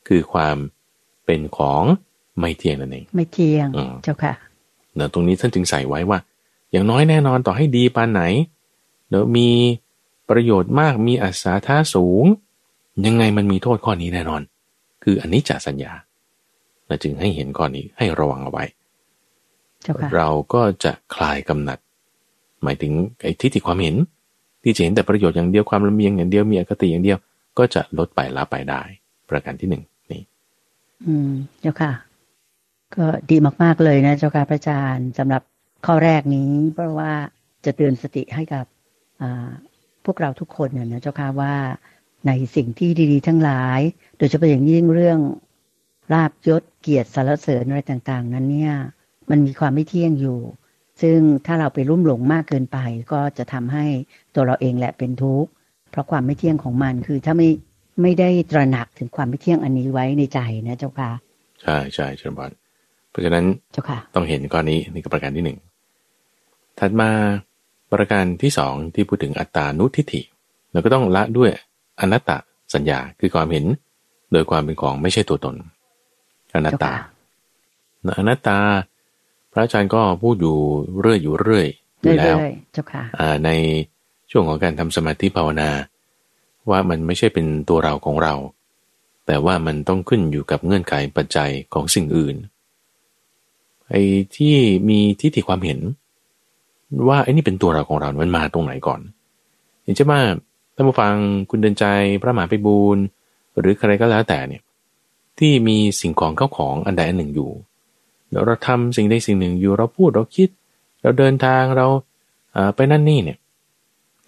[0.07, 0.57] คือความ
[1.25, 1.83] เป็นของ
[2.39, 3.67] ไม่เที่ยงนั่นเองไม่เที่ยง
[4.03, 4.33] เจ้าค่ะ
[4.95, 6.19] เนอะตรงนี้ท่านจึงใส่ไว้ว่า
[6.71, 8.23] อย่างน้อยแน่นอนต่อให้ดีปานไหน
[9.09, 9.49] เนอะมี
[10.29, 12.25] ประโยชน์มากมีอัศท่าสูง
[13.05, 14.41] ยังไงมันมีโทษข้อนี้แน่นอน
[15.03, 15.93] คืออันนี้จะสัญญา
[16.87, 18.63] เราจึงให้เห็นข้อนี้ให้ระวังเอาไว้
[20.15, 21.79] เราก็จะคลายกำหนัด
[22.63, 23.95] หมายถึงไอ้ทิฏฐิความเห็น
[24.63, 27.17] ที่จะเห็นแต่ประโยชน์อย่างเดียวความลำเอียงอย่างเดียวมีอคติอย่างเดียว
[27.57, 28.81] ก็จะลดไปละไปได้
[29.29, 30.21] ประการที่หนึ่งนี่
[31.05, 31.31] อืม
[31.61, 31.91] เจ้าค่ะ
[32.95, 35.41] ก็ดีมากๆเลยนะเจ้าค่ะพระอาจารย์สำหรับ
[35.85, 37.11] ข้อแรกนี้ เพราะว่า
[37.65, 38.65] จะเตือนสติให้กับ
[40.05, 41.53] พวกเราทุกคนเนี่ยนะเจ้าค่ะว่า
[42.27, 43.79] ในสิ่งที่ดีๆ ทั้งหลาย
[44.17, 45.19] โดยเฉพาะอย่างยิ่งเรื่อง
[46.13, 48.73] ลาบยศเกียรติสารเสริญอะไรต่างๆ นั้นเนี่ย
[49.29, 50.39] มันมีความไม่เที่ยงอยู่
[51.01, 52.77] ซึ่งถ้าเราไปรุ่มหลงมากเกินไป
[53.11, 53.85] ก็จะทำให้
[54.35, 55.49] ตัวเราเองแหละเป็นทุกข์
[55.91, 57.49] เพราะความไม่เที่ยงของมันคือถ้าไม่
[58.01, 61.11] ไม่ได้ตระหนักถึงความไม่เที่ยงอันนี้ไว้ในใจนะเจ้าค่ะ
[61.61, 62.51] ใช่ใช่เชิญบอล
[63.09, 65.57] เพราะฉะนั้นเจ้าค่ะต้องเห็นก้อนนี้นี่ก็ประการที่หนึ่ง
[66.79, 67.09] ถัดมา
[67.93, 70.21] ประการที่สองที่พูดถึงอัตตานุทิฏฐิ
[70.71, 71.51] เราก็ต้องละด้วย
[72.01, 72.31] อนัตต
[72.73, 73.65] สัญญาคือความเห็น
[74.31, 75.55] โดยความเป็นของไม่ใช่ตัวตน
[76.55, 76.93] อนัตตา
[78.17, 78.57] อนัตตา
[79.51, 80.57] พระอาจารย์ก็พูดอยู่
[80.99, 81.67] เรื่อยอยู่เรื่อย
[82.01, 82.37] อยู่แล้ว
[83.45, 83.49] ใน
[84.31, 85.69] ช่วงของการทำสมาธิภาวนา
[86.69, 88.33] ว่ามันไม่ใช่เป็นตัวเราของเรา
[89.25, 92.35] แต่ว่ามันต้องขึ้นอยู่กับเงื่อนไขปัจจัยของสิ่งอื่น
[93.89, 94.01] ไอ้
[94.35, 94.55] ที่
[94.89, 95.79] มีทิฏฐิความเห็น
[97.07, 99.01] ว่าไอ้นี่เป็นตัวเราของเรา มันมาตรงไหนก่อน
[99.83, 100.21] อย่างเช่นว่า
[100.75, 101.15] ท่านผู้ฟัง
[101.49, 101.85] คุณเดินใจ
[102.21, 102.97] พระมหาไปบูร
[103.59, 104.63] หรือใครก็แล้วแต่เนี่ย
[105.39, 107.51] ที่มีสิ่งของเข้าของอันใดอันหนึ่งอยู่
[108.45, 110.49] เราทำสิ่งใดสิ่งหนึ่งอยู่เราพูดเราคิด
[111.01, 111.87] เราเดินทางเรา
[112.75, 113.39] ไปนั่นนี่เนี่ย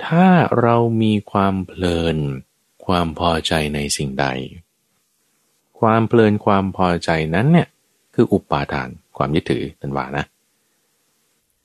[0.06, 0.27] ถ้า
[0.62, 2.17] เรามีความเพลิน
[2.86, 4.25] ความพอใจในสิ่งใด
[5.79, 7.67] ความเพลินความพอใจนั้นเนี่ย
[8.13, 10.25] คืออุปาทานความยึดถือนันวานะ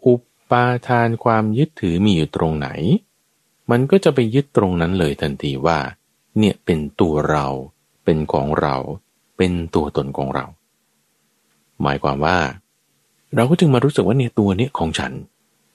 [0.07, 0.15] อุ
[0.51, 2.69] ปาทานความยึดถือมีอยู่ตรงไหน
[3.71, 5.79] มันก็จะไปยึดตรงนั้นเลยทันทีว่า
[6.39, 7.47] เนี่ยเป็นตัวเรา
[8.05, 8.77] เป็นของเรา
[9.37, 10.45] เป็นตัวตนของเรา
[11.83, 12.37] หมายความว่า
[13.37, 15.13] เราก็จึงมารู้สึกว่าเนี่ยตัวเนี้ยของฉัน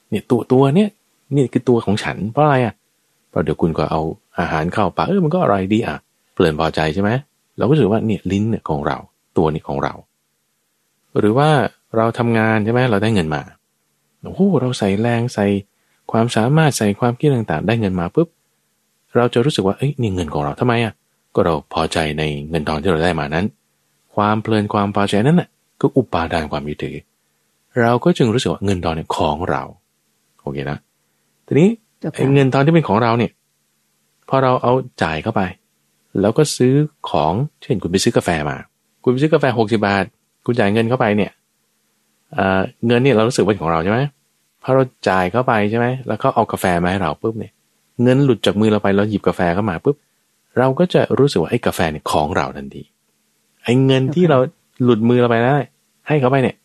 [0.10, 0.90] เนี่ยตัวตัวเนี้ย
[1.36, 2.76] นี่คือตัวของฉันเพราะอะไรอะ
[3.30, 4.02] เพราะเดี๋ยวคุณก็เอา
[4.40, 5.98] อาหารเข้าปากเออมันก็อร่อยดีอะ
[6.34, 7.10] เปลี่ยนพอใจใช่ไหม
[7.58, 8.98] เราก็รู้สึกว่าเนี่ยลิ้นเนี่ยของเรา
[9.38, 9.94] ตัวนี้ของเรา
[11.20, 11.50] หรือว่า
[11.96, 13.42] เราทำงานใช่ไหมเราได้เงินมา
[14.22, 15.46] โอ้โหเราใส่แรงใส่
[16.12, 18.28] ความสามารถใส่ความคิดต่างๆ ได้เงินมาปุ๊บ
[19.16, 20.94] เราจะรู้สึกว่าเอ้ยนี่เงินของเราทำไมอะ
[21.36, 23.46] ก็เราพอใจในเงินทองที่เราได้มานั้น
[24.16, 25.50] ความเพลินความพอใจนั้นน่ะ
[25.82, 26.96] ก็อุปาทานความยึดถือ
[27.82, 29.62] เราก็จึงรู้สึกว่าเงินทองเนี่ยของเรา
[30.42, 30.78] โอเคนะ
[31.48, 31.70] ทีนี้
[32.36, 33.32] เงินทองที่เป็นของเราเนี่ย
[34.30, 35.42] พอเราเอาจ่ายเข้าไป
[36.22, 36.74] แล้วก็ซื้อ
[37.10, 38.58] ของเช่นคุณไปซื้อกาแฟมา
[39.04, 40.04] คุณไปซื้อกาแฟหกสิบาท
[40.46, 41.32] คุณจ่ายเงินเข้าไปเนี่ย
[42.88, 44.00] เงินเนี่ยเรารู้สึกเป็นของเราใช่ไหม
[44.64, 47.52] พอเราจ่ายเข้าไปใช่ไหมแล้วเขาเอากาแฟมาให้เราปุ๊บเนี่ย
[48.04, 49.96] เงินหลุดจากมือเราไปเราหยิบกาแฟเข้ามาปุ๊บ
[50.58, 52.84] เราก็จะรู้สึกว่าไอ้กาแฟเนี่ยของเราทันที
[53.64, 54.38] ไอ้เงินที่เรา
[54.84, 55.58] หลุดมือเราไปได้
[56.08, 56.56] ให้เขาไปเนี่ย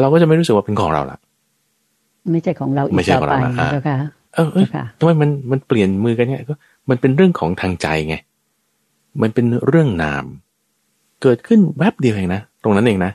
[0.00, 1.18] เราก็จะไม่รู้สึกว่าเป็นของเราละ
[2.32, 3.68] ไม่ใช่ของเราอีกไม่ใช่ของเราละค่ะ
[4.34, 4.48] เออ
[4.98, 6.54] ทำไมมันมันเปลี่ยนมือกันเนี่ยก็
[6.90, 8.16] มันเป็นเรื่องของทางใจไง
[9.22, 10.24] มันเป็นเรื่องนาม
[11.22, 13.12] เกิดขึ้นแวบเดียวเองนะ ตรงนั้นเองนะ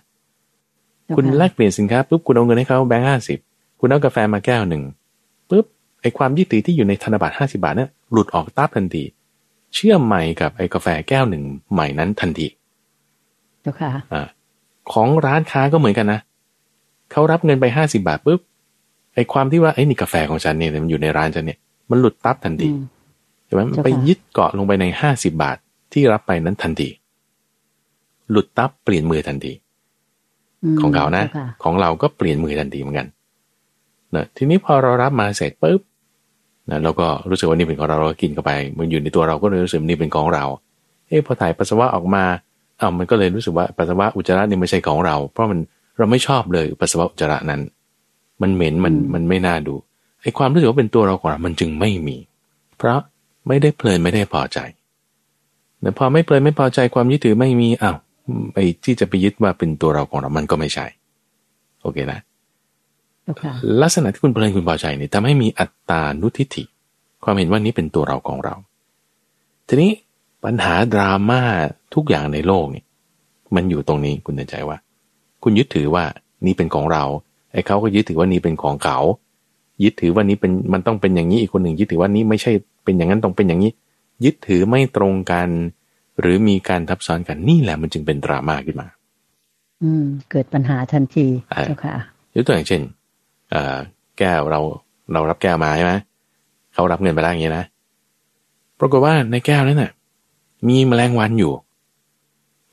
[1.16, 3.40] คุณแลกเปลี่ยนสินค้าปุ๊บคุณเอาเงินให้เขาแบงค์ห้าสิบ
[3.80, 4.84] คุณเอากาแฟมาแก้วหนึ่ง
[5.50, 5.66] ปุ๊บ
[6.02, 9.04] ไอความยึดติดที่อยู่ในธนบัตรห้าสิบาทเนี่ยหลุดออกตับทันที
[9.74, 12.48] เชื่อมใหม่กับไอกาแฟแก้วหนึ่งใหม่นั้นทันที
[13.62, 14.28] เจ้าค่ะอ่า
[14.92, 16.20] ของร้านค้าก็เหมือนกันนะ
[17.12, 18.40] เขารับเงินไปห้าสิบาทปุ๊บ
[19.14, 21.60] ไอ้ความที่ว่าไอ้นี่กาแฟของฉันเนี่ยมันอยู่ในร้านฉันเนี่ย
[21.90, 22.70] มันหลุดตับทันที
[23.46, 25.58] ใช่ไหมมันไปยึดเกาะลงไปในห้าสิบาท
[25.94, 26.90] ที่รับไปนั้นทันที
[28.32, 29.54] หลุดตับเปลี่ยนมือทันที
[30.82, 31.24] ของเขานะ
[31.64, 33.08] ของเราก็เปลี่ยนมือทันทีเหมือนกัน
[34.16, 35.80] นะทีนี้พอเรารับมาเสร็จปุ๊บ
[36.70, 40.44] นะเราก็รู้สึกว่านี่เป็นของเราเราก็กินเข้าไป มันอยู่ในตัวเราก็เลยรู้สึกนี่เป็นของเรา
[41.08, 42.24] เอ้พอถ่ายปัสสาวะออกมา
[42.80, 45.60] อ้าวมันก็เลยรู้สึกว่าปัสสาวะอุจจาระนี่ไม่ใช่ของเรา เพราะมัน
[45.98, 47.62] เราไม่ชอบเลยปัสสาวะอุจจาระนั้น
[48.42, 49.76] มันเหม็นมันมันไม่น่าดู
[50.22, 52.18] ไอ้ความรู้สึกว่าเป็นตัวเราของเรา มันจึงไม่มี
[52.78, 53.00] เพราะ
[53.48, 54.60] ไม่ได้เพลินไม่ได้พอใจ
[55.82, 57.98] แต่พอไม่เพลินไม่พอใจความยึดถือไม่มีอ้าว
[58.54, 60.86] ไอ้ที่จะไปยึดว่าเป็นตัวเราของเรา มันก็ไม่ใช่
[61.82, 62.20] โอเคนะ
[63.82, 66.64] ลักษณะที่คุณเพลินคุณพอใจเนี่ยทำให้มีอัตตานุทิฏฐิ
[67.24, 68.56] ความเห็นว่านี้เป็นตัวเราของเรา
[69.68, 69.92] ทีนี้
[70.46, 71.42] ปัญหาดราม่า
[71.96, 72.84] ทุกอย่างในโลกนี่
[73.56, 74.78] มันอยู่ตรงนี้คุณเตือนใจว่า
[75.44, 76.04] คุณยึดถือว่า
[76.46, 77.04] นี่เป็นของเรา
[77.54, 78.98] ไอ้เขาก็ยึดถือว่านี่เป็นของเขา
[79.84, 82.52] ยึดถือว่านี้เป็นมันต้องเป็นอย่างนี้อีกคนหนึ่งยึดถือว่านี้ไม่ใช่
[82.84, 83.72] เป็นอย่างนั้นต้องเป็นอย่างนี้
[84.26, 85.50] ยึดถือไม่ตรงกัน
[86.20, 88.88] หรือมีการทับซ้อนกันนี่แหละมันจึงเป็นดราม่าขึ้นมา
[89.84, 91.26] อืม เกิดปัญหาทันที
[91.66, 91.96] เจ้าค่ะ
[92.36, 92.82] ยกตัวอย่างเช่น
[94.20, 94.60] แก้วเรา
[95.14, 95.94] เรารับแก้วมาใช่ไหม
[96.74, 97.66] เขารับเงินไปแล้วอย่างนี้นะ
[98.80, 99.92] ปรากฏว่าในแก้วนั้นน่ะ
[100.68, 101.52] มีแมลงวันอยู่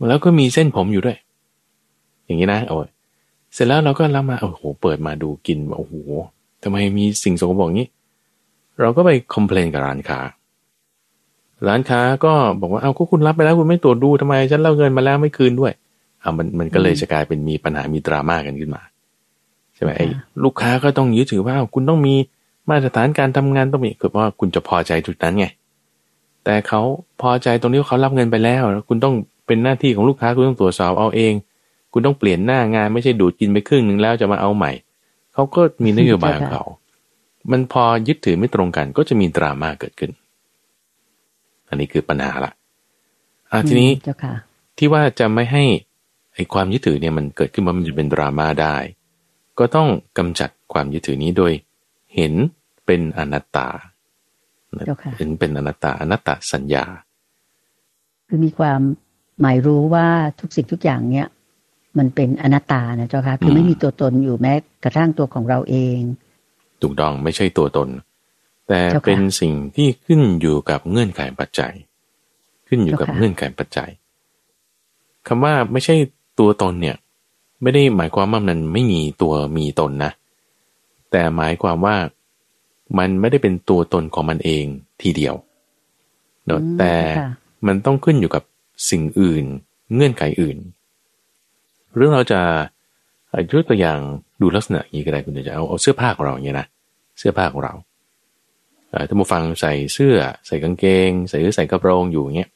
[0.09, 1.19] แล้วก็มีเส้นผมอยู่ด้วย
[2.25, 2.89] อย่างนี้นะโอ้ย
[3.55, 5.95] เสร็จแล้วเราก็รับมาโอ้โหเปิดมาดูกินโอ้โห
[6.63, 7.89] ทำไมมีสิ่งสกปรกอย่างนี้
[8.81, 10.21] เราก็ไปคอมเพลนกับร้านค้า
[11.69, 15.73] ร้านค้าก็บอกว่าเอาก็คุณรับไปแล้วคุณไม่ตรวจดูทำไม ฉันเล่าเงินมาแล้วไม่คืนด้วย
[16.23, 18.83] อ่ามันมันก็เลยจะกลายเป็นมีปัญหามีดราม่ากันขึ้นมา
[19.75, 20.07] ใช่ไหมไอ้
[20.45, 22.15] ลูกค้าก็ต้องยึดถือว่าคุณต้องมี
[22.71, 25.47] มาตรฐานการทำงานต้องมีคือว่าคุณจะพอใจจุดนั้นไง
[26.45, 26.81] แต่เขา
[27.21, 29.15] พอใจตรงนี้เขารับเงินไปแล้ว คุณต้อง
[29.47, 31.33] เป็นหน้าที่ของลูกค้าคุณต้องตรวจสอบเอาเอง
[31.93, 34.73] คุณต้องเปลี่ยนหน้างานไม่ใช่ดูดกินไปครึ่งหนึ่งแล้วจะมาเอาใหม่
[35.35, 36.65] เขาก็มีนโยบายของเขา
[37.51, 40.11] มันพอยึดถือไม่ตรงกัน ก็จะมีดราม่าเกิดขึ้น
[41.69, 42.53] อันนี้คือปัญหาละ
[43.51, 43.91] อ่าทีนี้
[44.79, 45.65] ที่ว่าจะไม่ให้
[46.35, 48.77] ไอ้ความยึดถือเนี่ยมันเกิดขึ้นมามันจะเป็นดราม่าได้
[49.59, 49.89] ก็ต้อง
[50.19, 51.53] กำจัดความยึดถือนี้โดย
[52.15, 52.33] เห็น
[52.87, 53.69] เป็นอนัตตา
[55.19, 56.85] เห็นเป็นอนัตตาอนัตตาสัญญา
[58.29, 58.81] คือมีความ
[59.41, 60.07] หมายรู้ว่า
[60.41, 61.27] ทุกสิ่งทุกอย่างเนี้ย
[61.99, 64.53] มันเป็นอนัตตานะเจ้าค่ะคือไม่มีตัวตนอยู่แม้
[64.85, 65.99] กระทั่งตัวของเราเอง
[66.83, 67.89] ถูกต้องไม่ใช่ตัวตน
[68.69, 71.75] แต่เป็นสิ่งที่ขึ้นอยู่กับเงื่อนไขปัจจัย
[72.69, 73.91] ขึ้นอยู่กับเงื่อนไขปัจจัย
[75.27, 75.95] คำว่าไม่ใช่
[76.39, 76.97] ตัวตนเนี่ย
[77.65, 80.13] ไม่ได้หมายความว่ามันไม่มีตัวมีตนนะ
[81.11, 81.97] แต่หมายความว่า
[82.99, 84.65] มันไม่ได้เป็นตัวตนของมันเอง
[85.03, 85.35] ทีเดียว
[86.47, 86.95] เนาะแต่
[87.67, 88.43] มันต้องขึ้นอยู่กับ
[88.91, 89.45] สิ่งอื่น
[89.95, 90.59] เงื่อนไขอื่น
[91.97, 92.41] เรื่องเราจะ
[93.53, 93.99] ยกตัวอย่าง
[94.41, 96.67] ดูลักษณะอย่างนี้ก็ได้คุณจะเอาเอาเสื้อผ้าของเราอย่างนี้นะ
[97.19, 97.75] เสื้อผ้าของเรา
[99.09, 102.51] ถ้ามาฟังใส่เสื้อ ใส่กางเกง ใส่ใส่กระโปรงอยู่อย่างเงี้ย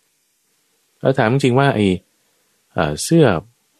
[1.01, 1.87] แล้วถามจริงๆว่าไอ้
[3.03, 3.25] เสื้อ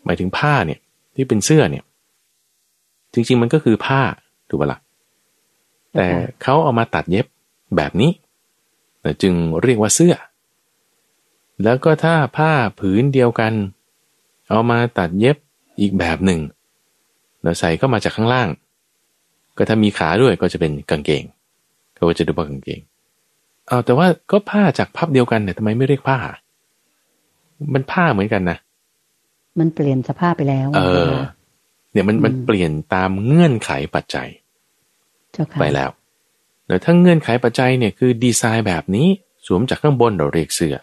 [0.05, 0.81] หมายถึงผ้าเนี่ย
[1.19, 1.85] ที่เป็นเสื้อเนี่ย
[3.13, 4.01] จริง ๆ มันก็คือผ้า
[4.49, 4.81] ถูกปะละ่ะ
[5.95, 6.07] แต่
[6.43, 7.27] เขาเอามาตัดเย็บ
[7.77, 8.11] แบบนี้
[9.23, 10.15] จึงเรียกว่าเสื้อ
[11.65, 13.53] แล้วก็ถ้าผ้าผืนเดียวกัน
[14.49, 15.37] เอามาตัดเย็บ
[15.81, 16.41] อีกแบบหนึ่ง
[17.43, 18.49] เราใส่เข้ามาจากข้างล่าง
[19.57, 21.25] ก็ถ้ามีขาด้วยก็จะเป็นกางเกง
[21.97, 22.81] ก็จะดูว่ากางเกง
[23.69, 26.19] เอาแต่ว่าก็ผ้าจากพับเดียวกันเนี่ยทำไมไม่เรียกผ้า
[27.75, 28.59] มันผ้าเหมือนกันนะ
[29.61, 30.81] มันเปลี่ยนสภาพไปแล้ว เอ
[31.13, 31.15] อ
[31.93, 34.29] เนี่ยมันมันเปลี่ยนตามเงื่อนไขปัจจัย
[35.61, 35.91] ไปแล้ว
[36.67, 39.07] แต่ถ้าเงื่อนไขปัจจัยเนี่ยคือดีไซน์แบบนี้
[39.47, 40.77] สวมจากข้างบนเราเรียกเสื้อ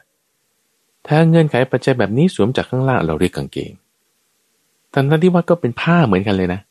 [1.07, 3.71] ถ้าเงื่อนไขปัจจัยแบบนี้สวมจากข้างล่างเราเรียกกางเกง
[4.93, 6.61] ทั้งที่ว่าก็เป็นผ้าเหมือนกันเลยนะ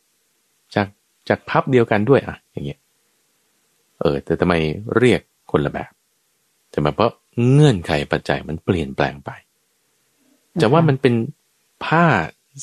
[0.75, 0.87] จาก
[1.29, 2.79] จากพับเดียวกันด้วยอะ อย่างเงี้ย
[4.01, 4.55] เออ แต่ทำไม
[4.99, 5.93] เรียกคนละแบบ
[6.71, 7.12] แต่มาเพราะ
[7.53, 9.31] เงื่อนไขปัจจัยมันเปลี่ยนแปลงไป
[10.61, 11.14] จะว่ามันเป็น
[11.85, 12.07] ผ้า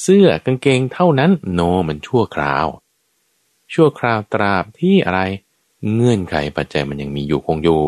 [0.01, 2.65] เสื้อกางเกงเท่านั้นโนมันชั่วคราว
[3.73, 5.21] ชั่วคราวตราบที่อะไร
[5.93, 7.81] เงื่อนไขปัจจัยมันยังมีอยู่คงอยู่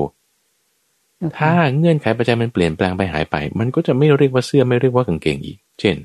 [1.39, 5.95] ถ้าเงื่อนไขปัจจัยมันเปลี่ยนแปลงไปหายไป มันก็จะไม่เรียกว่าเสื้อไม่เรียกว่ากางเกงอีก เช่น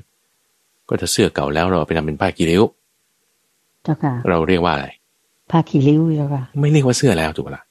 [0.87, 2.63] ก็ถ้าเสื้อเก่าแล้วเราไปทำเป็นผ้ากีริ้ว
[3.83, 4.87] เจ้าค่ะ เราเรียกว่าอะไร
[5.51, 7.63] ผ้ากีริ้วเจ้าค่ะ ไม่เรียกว่าเสื้อแล้วถูกปะล่ะ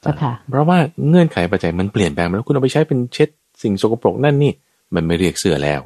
[0.00, 3.28] เจ้าค่ะ เพราะว่าเงื่อนไขปัจจัยมันเปลี่ยนแปลงแล้วคุณเอาไปใช้เป็นเช็ด
[3.62, 4.52] สิ่งสกปรกนั่นนี่
[4.94, 5.80] มันไม่เรียกเสื้อแล้ว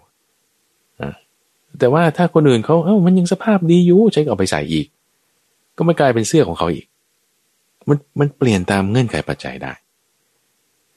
[1.79, 4.87] แต่ว่าถ้าคนอื่นเขาเอ้ามันยังสภาพดีอยู่ใช้เอาไปใส่อีก
[5.77, 6.87] ก็ไม่กลายเป็นเสื้อของเขาอีก
[7.89, 9.73] มันมันเปลี่ยนตามเงื่อนไขปัจจัยได้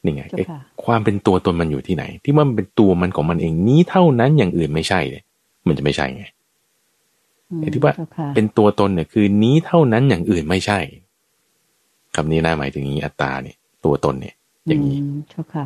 [0.04, 0.24] นี่ไง
[0.86, 5.24] ความเป็นตัวตนมันอยู่ที่ไหน ที่มันเป็นตัวมันของมันเองนี้เท่านั้นอย่างอื่นไม่ใช่เลย
[5.68, 6.26] มันจะไม่ใช่ไง
[7.58, 7.94] ไอ้ที่ว่า
[8.36, 10.80] เป็นตัวตนเนี่ยคือนี้เท่านั้นอย่างอื่นไม่ใช่
[12.16, 14.36] คำนี้น่าหมายถึงนี้อัตตาเนี่ย ตัวตนเนี่ย
[14.68, 14.98] อย่างนี้
[15.30, 15.66] เจ้าค่ะ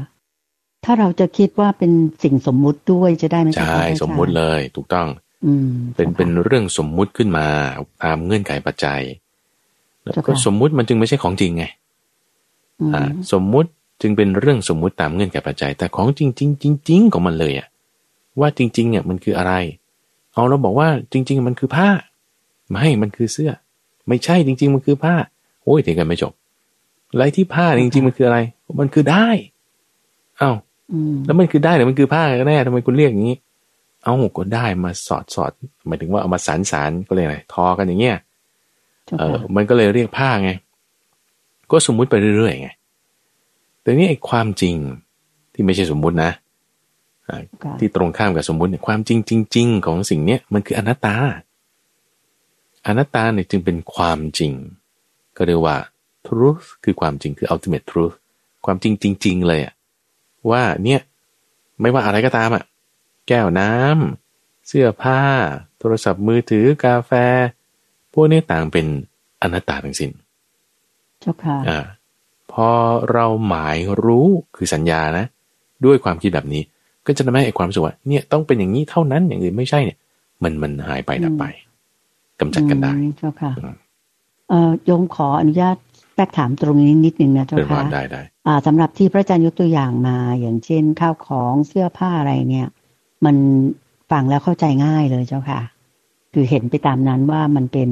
[0.86, 1.92] ถ้าเราจะคิดว่าเป็น
[2.24, 5.08] สิ่งสมมุติด้วยจะได้ไหมใช่สมมุติเลยถูกต้อง
[5.46, 7.46] อืมเป็นเป็นเรื่องสมมุติขึ้นมา
[8.04, 9.02] ตามเงื่อนไขปัจจัย
[10.04, 11.66] แล้วก็สมมุติมันจึงไม่ใช่ของจริงไง
[12.82, 13.70] อืมอ่าสมมุติ
[14.02, 17.68] จึงเป็นเรื่องสมมุติตามเงื่อนไขปัจจัย แต่ของจริงจริงจริงจริงของมันเลยอะ
[18.40, 19.54] ว่าจริง ๆ เนี่ยมันคืออะไร
[20.34, 21.90] เอาเราบอกว่าจริง ๆ มันคือผ้า
[22.72, 23.52] ไม่มันคือเสื้อ
[24.08, 25.16] ไม่ใช่จริง ๆ มันคือผ้า
[25.64, 26.34] โอ้ยเถียงกันไม่จบ
[27.12, 28.40] อะไรที่ผ้าจริง ๆ มันคืออะไร
[28.80, 29.28] มันคือได้
[30.38, 30.60] เอ้าอืม
[31.26, 33.38] แล้วมันคือได้หรือมันคือผ้ากันแน่ทำไมคุณเรียกอย่างนี้
[34.04, 35.52] เอาก็ได้มาสอดสอด
[35.88, 38.18] หมายถึงว่าเอามาสารสารก็เลยกอะไรทอกันอย่างเงี้ย
[39.06, 40.52] เจ้าเออค่ะมันก็เลยเรียกผ้าไง
[41.72, 42.70] ก็สมมุติไปเรื่อยๆไง
[43.82, 44.76] แต่นี่ไอ้ความจริง
[45.54, 46.32] ที่ไม่ใช่สมมุตินะ
[47.28, 51.16] อ่าค่ะที่ตรงข้ามกับสมมุติเนี่ยความจริงจริง ๆ ของสิ่งเนี้ยมันคืออนัตตา
[52.88, 54.52] อนัตตาเนี่ยจึงเป็นความจริง
[55.38, 55.78] ก็เรียกว่า
[56.28, 58.16] truth คือความจริงคือ ultimate truth
[58.66, 59.74] ความจริงจริง ๆ เลยอะ
[60.52, 61.02] ว่าเนี่ย
[61.82, 62.64] ไม่ว่าอะไรก็ตามอะ
[63.28, 65.20] แก้วน้ำเสื้อผ้า
[65.80, 67.12] โทรศัพท์มือถือกาแฟ
[68.14, 68.86] พวกนี้ต่างเป็น
[69.42, 70.12] อนัตตาทั้งสิ้น
[71.20, 71.80] เจ้าค่ะอ่า
[72.52, 72.70] พอ
[73.12, 75.26] เราหมายรู้คือสัญญานะ
[75.86, 76.62] ด้วยความคิดแบบนี้
[77.06, 79.98] ก็จะทำให้ไอ้ความรู้สึกว่าเนี่ยต้องเป็นอย่างนี้เท่านั้นอย่างอื่นไม่ใช่เนี่ย
[80.44, 81.46] มันมันหายไปดับไป
[82.40, 83.76] กำจัดกันได้อืมเจ้าค่ะอืม
[84.50, 85.78] เอ่อโยมขออนุญาต
[86.16, 92.68] แทรกถามตรงนี้นิดนึงนะเจ้าเป็นค่ะว่าได้ได้อ่าสำหรับที่พระอาจารย์ยกตัวอย่างมา อย่างเช่น ข้าวของเสื้อผ้าอะไรเนี่ย
[93.26, 93.36] มัน
[94.12, 95.62] ฟังแล้วเข้าใจง่ายเลยเจ้าค่ะ
[96.34, 97.90] คือเห็นไปตามนั้นว่ามันเป็น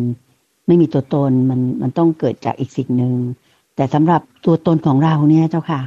[0.67, 3.13] ไม่มีตัวตนมันมันต้องเกิดจากอีกสิ่งหนึ่ง
[3.75, 5.81] แต่สำหรับตัวตนของเราเนี่ยเจ้าค่ะ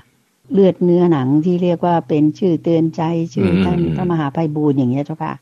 [0.52, 3.02] เลือดเนื้อหนังที่เรียกว่าเป็นชื่อเตือนใจ
[3.34, 5.34] ชื่อท่านพระมหาภัยบูลย์อย่างเงี้ยเจ้าค่ะ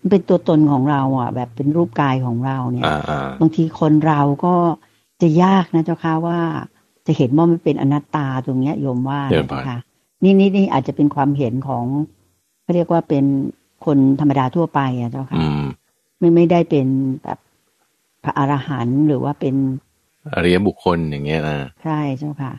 [0.00, 4.54] มันเป็นตัวตนของเราอะ แบบเป็นรูปกายของเราเนี่ยอ่าอ่าบางทีคนเราก็
[5.22, 6.38] จะยากนะเจ้าค่ะว่า
[7.06, 9.78] จะเห็นว่ามันเป็นอนัตตาตรงเนี้ยโยมว่าเดินนะผ่าเจ้านค่ะ
[10.22, 11.84] นี่นี่นี่อาจจะเป็นความเห็นของ
[12.62, 13.24] เขาเรียกว่าเป็น
[13.84, 15.62] คนธรรมดาทั่วไปอะเจ้าค่ะอืม
[16.18, 16.86] ไม่ไม่ได้เป็น
[17.22, 17.38] แบบ
[18.24, 19.54] พระอรหันต์หรือว่าเป็น
[20.34, 22.52] อริยบุคคลอย่างเงี้ยนะใช่เจ้าค่ะ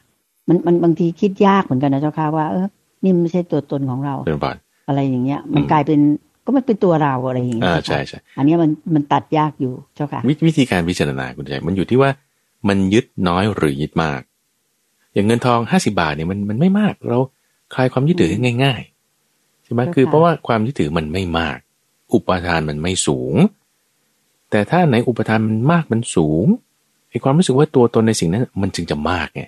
[0.47, 2.67] มันมันบางทีคิดยากเหมือนกันนะเจ้าค่ะว่าเออ
[3.04, 5.99] นี่มันไม่ใช่ตัวตนของเราเดินผ่านอะไรอย่างเงี้ย มันอืมกลายเป็น
[6.45, 12.10] ก็มันเป็นตัวเราอะไรอย่างเงี้อ่ายเจ้าใช่ค่ะใช่อันเนี้ยมันมันตัดยากอยู่เจ้าค่ะวิวิธีการพิจารณาคุณใจมันอยู่ที่ว่า
[12.67, 14.21] มันยึดน้อยหรือยึดมาก
[15.13, 17.19] อย่างเงินทองห้าสิบาทเนี่ยมันมันไม่มาก เรา
[17.76, 18.32] คลายความยึดถือ
[18.63, 21.58] ง่ายๆใช่ไหมเจ้าค่ะคือเพราะว่าความยึดถือมันไม่มาก
[22.13, 23.36] อุปทานมันไม่สูง
[24.52, 26.45] แต่ถ้าไหนอุปทานมันมากมันสูง
[27.10, 29.41] ไอความรู้สึกว่าตัวตนในสิ่งนั้นมันจึงจะมากไง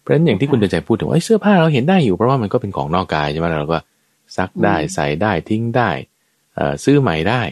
[0.00, 3.78] เพราะฉะนั้นอย่างที่คุณเดินใจพูดถึงว่าเอ้ยเสื้อผ้าเราเห็นได้อยู่เพราะว่ามันก็เป็นของนอกกายใช่ไหมเราก็
[4.36, 5.90] ซักได้ใส่ได้ทิ้งได้
[6.54, 7.42] เอ่อซื้อใหม่ได้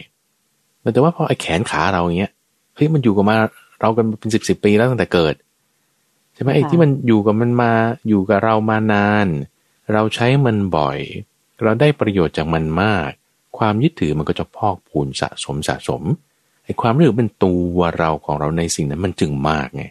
[0.93, 2.31] แต่ว่าพอไอ้แขนขาเราอย่างเงี้ย
[2.75, 3.35] เฮ้ยมันอยู่กับมา
[3.79, 5.35] เรากันเป็นสิบสิบปีแล้วตั้งแต่เกิด
[6.33, 7.71] ใช่ไหมไอ้ค่ะที่มันอยู่กับมันมา
[8.07, 9.27] อยู่กับเรามานาน
[9.93, 10.99] เราใช้มันบ่อย
[11.63, 13.09] เราได้ประโยชน์จากมันมาก
[13.57, 16.01] ความยึดถือมันก็จะพอกพูนสะสมสะสม
[16.63, 19.83] ไอ้ความรู้สึกเป็นตัวเราของเราในสิ่งนั้นมันจึงมากไง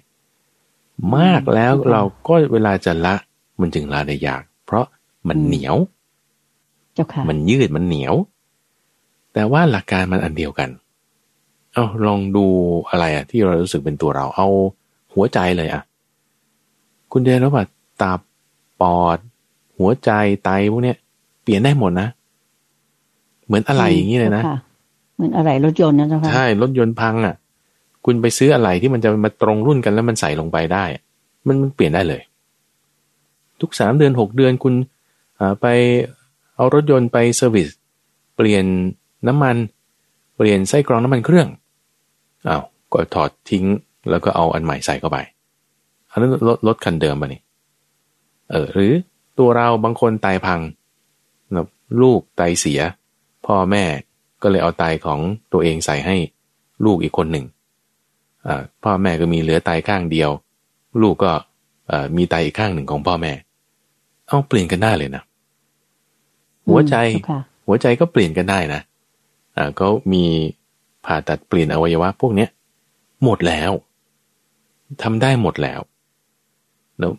[1.16, 3.14] มากแล้วเราก็เวลาจะละ
[3.60, 4.86] มันจึงละได้ยาก เพราะ
[5.28, 5.76] มันเหนียว
[6.94, 8.14] เจ้าค่ะมันยืดมันเหนียว
[9.32, 10.70] แต่ว่าหลักการมันอันเดียวกัน
[11.74, 12.46] เอาลองดู
[12.90, 14.48] อะไรอะที่เรารู้สึกเป็นตัวเรา เอา
[15.14, 15.82] หัวใจเลยอะ
[17.12, 17.64] คุณเดนรู้ป่ะ
[18.02, 18.20] ตับ
[18.80, 19.18] ปอด
[19.78, 20.10] หัวใจ
[20.44, 20.96] ไตพวกเนี้ย
[21.42, 22.08] เปลี่ยนได้หมดนะ
[23.46, 24.56] เหมือนอะไรอย่างนี้เลยนะจ้าค่
[25.14, 27.34] เหมือนอะไรรถยนต์นะเจ้าค่ะใช่รถยนต์พังอะ
[28.04, 31.02] คุณไปซื้ออะไรที่มันจะมาตรงรุ่นกันแล้วมันใส่ลงไปได้อะ
[31.46, 32.22] มันมันเปลี่ยนได้เลย
[33.60, 34.74] ทุกสามเดือนหกเดือนคุณ
[35.38, 35.66] อ่าไป
[36.56, 37.68] เอารถยนต์ไป service
[38.36, 38.64] เปลี่ยน
[39.26, 39.56] น้ำมัน
[40.38, 41.48] เปลี่ยนไส้กรองน้ำมันเครื่อง
[42.48, 43.64] อ้าวก็ถอดทิ้ง
[44.10, 45.18] แล้วก็เอาอันใหม่ใส่เข้าไป
[46.10, 47.42] อันนั้นรถรถคันเดิมป่ะเนี่ย
[48.50, 48.92] เออหรือ
[49.38, 50.60] ตัวเราบางคนไตพัง
[51.54, 51.68] แบบ
[52.02, 52.80] ลูกไตเสีย
[53.46, 53.84] พ่อแม่
[54.42, 55.20] ก็เลยเอาไตของ
[55.52, 56.16] ตัวเองใส่ให้
[56.84, 57.44] ลูกอีกคนหนึ่ง
[58.46, 60.30] อ่าพ่อแม่ก็มีเหลือไตข้างเดียว
[61.02, 61.32] ลูกก็
[61.88, 63.32] เอ่อมีไตอีกข้างหนึ่งของพ่อแม่
[64.28, 65.22] เอาเปลี่ยนกันได้เลยนะ
[66.68, 68.80] หัวใจเจ้าค่ะหัวใจก็เปลี่ยนกันได้นะ
[69.58, 70.24] อ่าก็มี
[71.04, 72.48] ผ่าตัดเปลี่ยนอวัยวะพวกเนี้ย
[73.24, 73.72] หมดแล้ว
[75.02, 75.80] ทำได้หมดแล้ว
[76.98, 77.12] แล้ว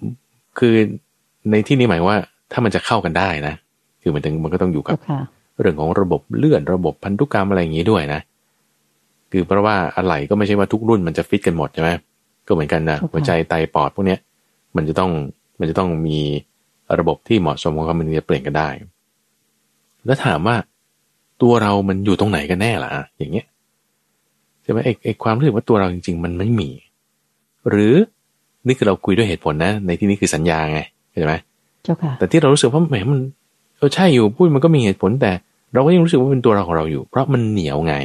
[0.60, 0.76] คือ
[1.52, 2.20] ในที่นี้หมายว่า
[2.52, 3.56] ถ้ามันจะเข้ากันได้นะ
[4.02, 5.20] คือมันถึงมันก็ต้องอยู่กับเจ้าค่ะ
[5.60, 8.20] เรื่องของระบบเลื่อนระบบพันธุกรรมอะไรอย่างนี้ด้วยนะ
[9.32, 11.90] คือเพราะว่าอะไรก็ไม่ใช่ว่าทุกรุ่นมันจะฟิตกันหมดใช่ไหม
[12.48, 14.20] ก็เหมือนกันนะครับหัวใจไตปอดพวกเนี้ย
[14.76, 15.12] มันจะต้อง
[15.60, 16.20] มันจะต้องมี
[17.00, 18.70] ระบบที่เหมาะสมของมันถึงจะเปลี่ยนกันได้
[20.06, 20.56] แล้วถามว่า
[21.42, 23.46] ตัวเรามันอยู่ตรงไหนกันแน่ล่ะอย่างเงี้ย
[24.64, 26.70] ใช่ไหมไอ้ไอ้ความรู้สึกว่าตัวเราจริง ๆ มันไม่มี
[27.70, 27.96] หรือ
[28.68, 30.80] นี่คือเราคุยด้วยเหตุผลนะ ในที่นี้คือสัญญาไง
[31.12, 31.34] ใช่ไหม
[31.84, 33.20] เจ้าค่ะแต่ที่เรารู้สึกว่าแหมมัน
[33.78, 35.32] เออใช่อยู่พูดมันก็มีเหตุผล แต่
[35.74, 37.96] เราก็ยังรู้สึกว่าเป็นตัวเราของเราอยู่ เพราะมันเหนียวไง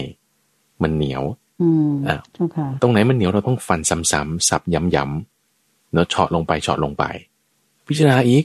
[0.83, 1.23] มันเหนียว
[1.63, 7.05] อืมอะเจ้าค่ะตรงไหนมันเหนียวเราต้องฟันซ้ำๆสับย้ำๆเนาะเฉาะลงไปเฉาะลงไป
[7.87, 8.45] พิจารณาอีก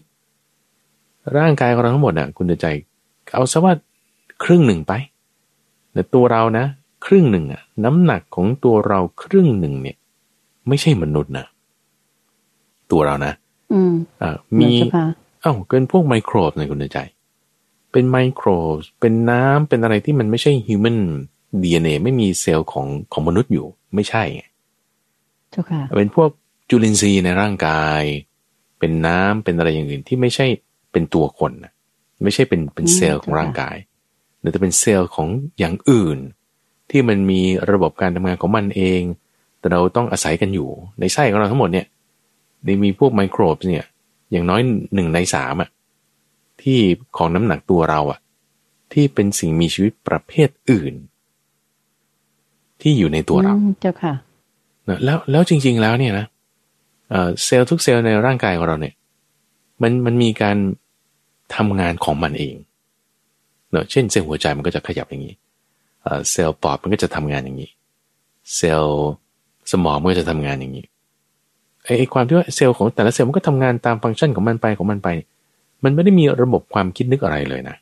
[1.37, 2.67] ร่างกายของเราทั้งหมดอะ คุณเดือใจ
[3.35, 3.73] เอาซะว่า
[4.43, 4.93] ครึ่งหนึ่งไป
[5.93, 6.65] แต่ตัวเรานะ
[7.05, 9.97] ครึ่งหนึ่งอะน้ำหนักของตัวเราครึ่งหนึ่งเนี่ย
[10.67, 11.45] ไม่ใช่มนุษย์นะ
[12.91, 13.33] ตัวเรานะ
[13.73, 15.07] อืมอ่ามีมีเจ้าค่ะ
[15.41, 16.99] เอ้าเกินพวกไมโครบในคุณเดือใจ
[17.91, 20.99] เป็นไมโครบเป็นน้ำเป็นอะไรที่มันไม่ใช่ฮิวแมน
[21.63, 24.43] ดีเไม่มีเซลล์ของของมนุษย์อยู่ ไม่ใช่ไง
[25.51, 26.29] เจ้าค่ะเป็นพวก
[26.69, 28.01] จุลินทรีย์ในร่างกาย
[28.79, 30.45] เป็นน้ำเป็นอะไรอย่างอื่นที่ไม่ใช่
[30.91, 31.73] เป็นตัวคนน่ะ
[32.23, 33.75] ไม่ใช่เป็นเป็นอืมเซลล์ของค่ะร่างกาย
[34.41, 35.27] แต่จะเป็นเซลล์ของ
[35.59, 36.17] อย่างอื่น
[36.89, 39.01] ที่มันมีระบบการทำงานของมันเอง
[39.59, 41.85] แต่เราต้องอาศัยกันอยู่ในไส้ของเราทั้งหมดเนี่ย
[42.65, 43.85] ได้มีพวกไมโครบเนี่ย
[44.31, 44.61] อย่างน้อย
[44.95, 45.69] หนึ่งในสามอะ
[46.61, 46.79] ที่
[47.17, 48.19] ของน้ำหนักตัวเราอะ
[48.93, 50.93] ที่เป็นสิ่งมีชีวิตประเภทอื่น
[52.81, 54.13] ที่อยู่ในตัวเราอืมเจ้าค่ะ
[54.89, 56.25] นะแล้วแล้วจริง ๆ แล้วเนี่ยนะ
[57.09, 58.93] เอ่อเซลล์ทุกเซลล์ในร่างกายของเราเนี่ย
[59.81, 60.57] มันมันมีการ
[61.55, 62.55] ทำงานของมันเอง
[63.71, 65.33] เนอะเช่นเซลล์หัวใจมันก็จะขยับอย่างนี้
[66.03, 67.69] เอ่อเซลล์ปอดมันก็จะทำงานอย่างนี้
[68.55, 69.07] เซลล์
[69.71, 70.85] สมองมันก็จะทำงานอย่างนี้
[71.83, 75.09] ไอ้ไอ้ความที่ว่าเซลล์ของแต่ละเซลล์มันก็ทำงานตามฟังก์ชันของมันไปของมันไป
[75.83, 77.75] มันไม่ได้มีระบบความคิดนึกอะไรเลยนะ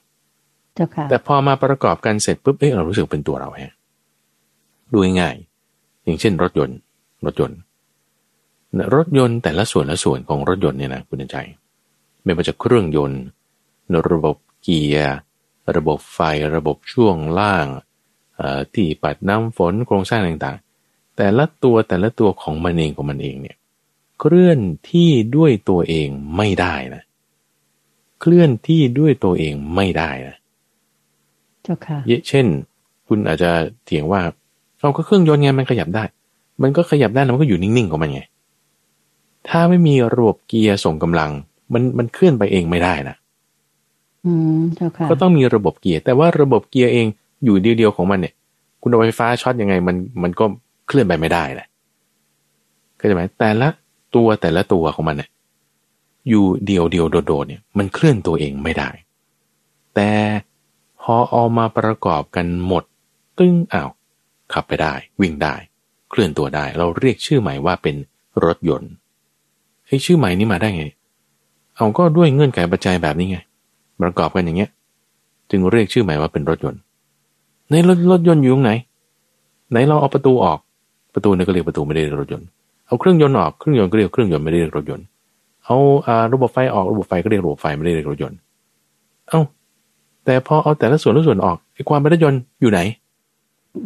[0.75, 3.73] เจ้าค่ะแต่พอมาประกอบกันเสร็จปุ๊บเอ้ยเรารู้สึกเป็นตัวเราแฮะ
[4.91, 6.77] ดูง่ายๆอย่างเช่น รถยนต์
[7.25, 7.59] รถยนต์
[8.77, 11.37] นะรถยนต์แต่ละส่วนละส่วนของรถยนต์เนี่ยนะคุณใจ
[12.23, 13.21] ไม่ว่าจะเครื่องยนต์
[14.11, 15.17] ระบบเกียร์
[15.75, 16.19] ระบบไฟ
[16.55, 17.67] ระบบช่วงล่าง
[18.37, 23.57] เอ่อที่ปัดน้ำฝนโครงสร้างต่างๆ แต่ละตัวแต่ละตัวของมันเองของมันเองเนี่ย
[24.19, 24.59] เคลื่อน
[24.91, 27.03] ที่ด้วยตัวเองไม่ได้นะ
[28.19, 30.35] เคลื่อนที่ด้วยตัวเองไม่ได้นะ
[31.63, 32.45] เจ้าค่ะเช่น
[33.07, 33.51] คุณอาจจะ
[33.85, 34.21] เถียงว่า
[34.79, 36.03] เอาก็เครื่องยนต์ไงมันขยับได้
[36.61, 38.21] มันก็ขยับได้แล้วมันก็อยู่นิ่งๆของมันไง
[39.47, 41.31] ถ้าไม่มีระบบเกียร์ส่งกำลัง
[41.73, 43.26] มันมันเคลื่อนไปเองไม่ได้นะอืมเจ้าค่ะ
[45.11, 47.07] ก็ต้องมีระบบเกียร์ แต่ว่าระบบเกียร์เอง
[47.43, 48.33] อยู่เดียวๆของมันเนี่ย
[48.81, 50.45] คุณเอาไฟฟ้าช็อตยังไงมันมันก็
[50.87, 51.67] เคลื่อนไปไม่ได้แหละ
[52.97, 53.67] เข้าใจไหมแต่ละ
[54.15, 55.29] ตัวแต่ละตัวของมันเนี่ย
[56.29, 58.89] อยู่เดียวเดียวๆโดดๆเนี่ยมันเคลื่อนตัวเองไม่ได้
[59.95, 60.11] แต่
[61.01, 62.83] พอเอามาประกอบกันหมด
[63.37, 63.89] ตึ้งอ้าว
[64.53, 65.55] ขับไปได้ วิ่งได้
[66.09, 67.95] เคลื่อนตัวได้ เราเรียกชื่อใหม่ว่าเป็น
[68.45, 68.91] รถยนต์
[69.87, 70.85] ไอ้ชื่อใหม่นี้มาได้ไง
[71.75, 73.37] เอาก็ด้วยเงื่อนไขปัจจัยแบบนี้ไง
[74.01, 74.69] ประกอบกันอย่างเงี้ย
[75.49, 76.81] จึงเรียกชื่อใหม่ว่าเป็นรถยนต์
[77.71, 78.71] ในรถรถยนต์อยู่ตรงไหน
[79.71, 80.59] ไหนเราเอาประตูออก
[81.13, 82.47] ประตูเนี่ยก็เรียกประตูไม่ได้เรียกรถยนต์
[82.87, 85.05] เอาเครื่องยนต์ออกเครื่องยนต์ก็เรียกเครื่องยนต์ไม่ได้เรียกรถยนต์
[85.65, 88.37] เอาอ่าระบบไฟออกระบบไฟก็เรียกระบบไฟไม่ได้เรียกรถยนต์
[89.29, 89.39] เอ้า
[90.25, 92.79] แต่พอเอาแต่ละส่วนละส่วนออกไอ้ความเป็นรถยนต์อยู่ไหน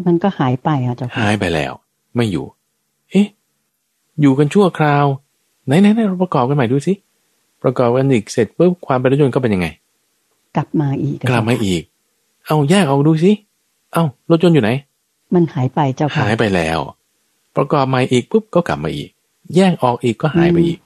[0.05, 1.73] มันก็หายไปอะเจ้าค่ะหายไปแล้ว
[2.15, 2.45] ไม่อยู่
[3.11, 3.27] เอ๊ะ
[4.21, 5.05] อยู่กันชั่วคราว
[5.65, 6.93] ไหนไหนไหนเราประกอบกันใหม่ดูสิ
[7.63, 9.67] ประกอบกันอีกเสร็จปุ๊บความเป็นรถยนต์ก็เป็นยังไง
[10.55, 11.81] กลับมาอีกกลับมาอีก
[12.47, 13.31] เอาแยกออกดูสิ
[13.93, 14.71] เอารถยนต์อยู่ไหน
[15.33, 16.79] มันหายไปเจ้าค่ะหายไปแล้ว
[17.55, 19.09] ประกอบใหม่อีกปุ๊บก็กลับมาอีก
[19.55, 20.79] แยกออกอีกก็หายไปอีก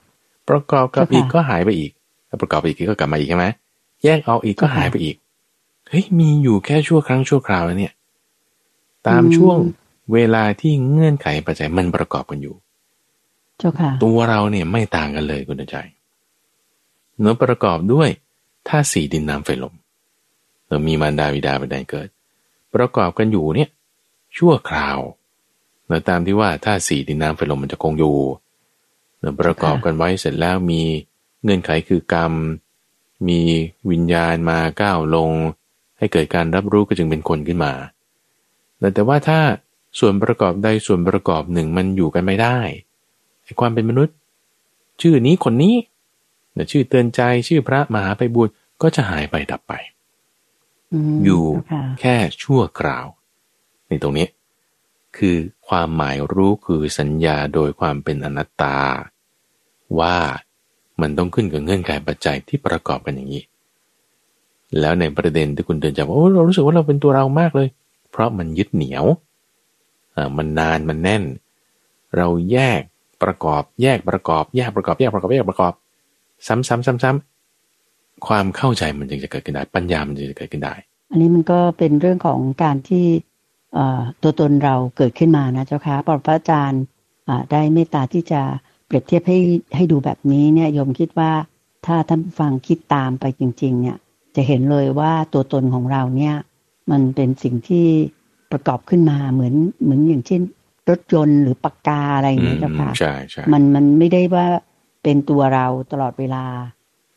[0.50, 1.92] ประกอบกับอีกก็หายไปอีก
[2.28, 3.46] แล้วประกอบอีกก็กลับมาอีกใช่ไหม
[4.04, 5.16] แยกออกอีกก็หายไปอีก
[5.90, 7.94] เฮ้ยมีอยู่แค่ชั่วครั้งชั่วคราวแล้วเนี่ย
[9.08, 9.58] ตามช่วง
[10.14, 12.56] เวลาที่เงื่อนไขปัจจัยมันประกอบกันอยู่
[13.60, 15.78] เจ้าค่ะ ตัวเราเนี่ยไม่ต่างกันเลยคุณใจ
[17.20, 18.10] เนื้อประกอบด้วย
[18.68, 19.74] ธาตุสี่ดินน้ำไฟลม
[20.68, 22.08] เรามีมารดาวิดาเป็นแดนเกิด
[22.74, 23.70] ประกอบกันอยู่เนี่ย
[24.38, 25.00] ชั่วคราว
[25.86, 28.18] เนื้อตามที่ว่าธาตุสี่ดินน้ำไฟลมมันจะคงอยู่
[29.20, 30.82] เนื้อประกอบกันไว้เสร็จแล้วมี
[31.44, 32.34] เงื่อนไขคือกรรม
[33.28, 33.40] มี
[33.92, 35.32] วิญญาณมาก้าวลง
[35.98, 37.74] ให้เกิดการรับรู้ก็จึงเป็นคนขึ้นมา
[38.96, 39.40] แต่ว่าถ้า
[40.00, 42.58] ส่วนประกอบใดส่วนประกอบหนึ่งมันอยู่กันไม่ได้
[43.60, 44.16] ความเป็นมนุษย์
[45.02, 45.74] ชื่อนี้คนนี้
[46.72, 48.50] ชื่อเตือนใจชื่อพระมหาไปบุญ
[48.82, 49.74] ก็จะหายไปดับไป
[51.24, 53.06] มอยู่เจ้าค่ะแค่ชั่วคราว
[53.88, 54.28] ในตรงนี้
[55.18, 55.38] คือ
[55.68, 58.78] ความหมายรู้คือสัญญาโดยความเป็นอนัตตา
[60.00, 60.16] ว่า
[61.02, 63.44] มันต้องขึ้นกับเงื่อนไขปัจจัยที่ประกอบกันอย่างนี้
[64.80, 67.68] แล้วในประเด็นที่คุณเตือนใจว่าโอ้เรารู้สึกว่าเราเป็นตัวเรามากเลย
[68.12, 69.06] เพราะมันยึดเหนียว
[70.16, 71.24] อ่ามันนานมันแน่น
[72.18, 72.82] เราแยก
[73.24, 75.74] ประกอบ แยกประกอบ แยกประกอบ แยกประกอบแยกประกอบ
[76.48, 80.76] ซ้ำซ้ำซ้ำซ้ำความเข้าใจมันจึงจะเกิดขึ้นได้ ปัญญามันจึงจะเกิดขึ้นได้
[81.12, 83.06] อันนี้มันก็เป็นเรื่องของการที่
[83.74, 86.84] เอ่อตัวตนเราเกิดขึ้นมานะเจ้าค่ะพอพระอาจารย์
[87.28, 88.42] อ่าได้เมตตาที่จะ
[88.86, 89.38] เปรียบเทียบให้
[89.76, 91.32] ให้ดูแบบนี้เนี่ยโยมคิดว่า
[91.86, 93.98] ถ้าท่านผู้ฟังคิดตามไปจริง ๆ เนี่ย
[94.36, 96.36] จะเห็นเลยว่าตัวตนของเราเนี่ย
[96.92, 97.86] มันเป็นสิ่งที่
[98.52, 100.42] ประกอบขึ้นมาเหมือนเหมือนอย่างเช่น
[100.90, 104.46] รถยนต์หรือปากกาอะไรอย่างเงี้ยเจ้าค่ะใช่ใช่มันมันไม่ได้ว่า
[105.06, 106.46] เป็นตัวเราตลอดเวลา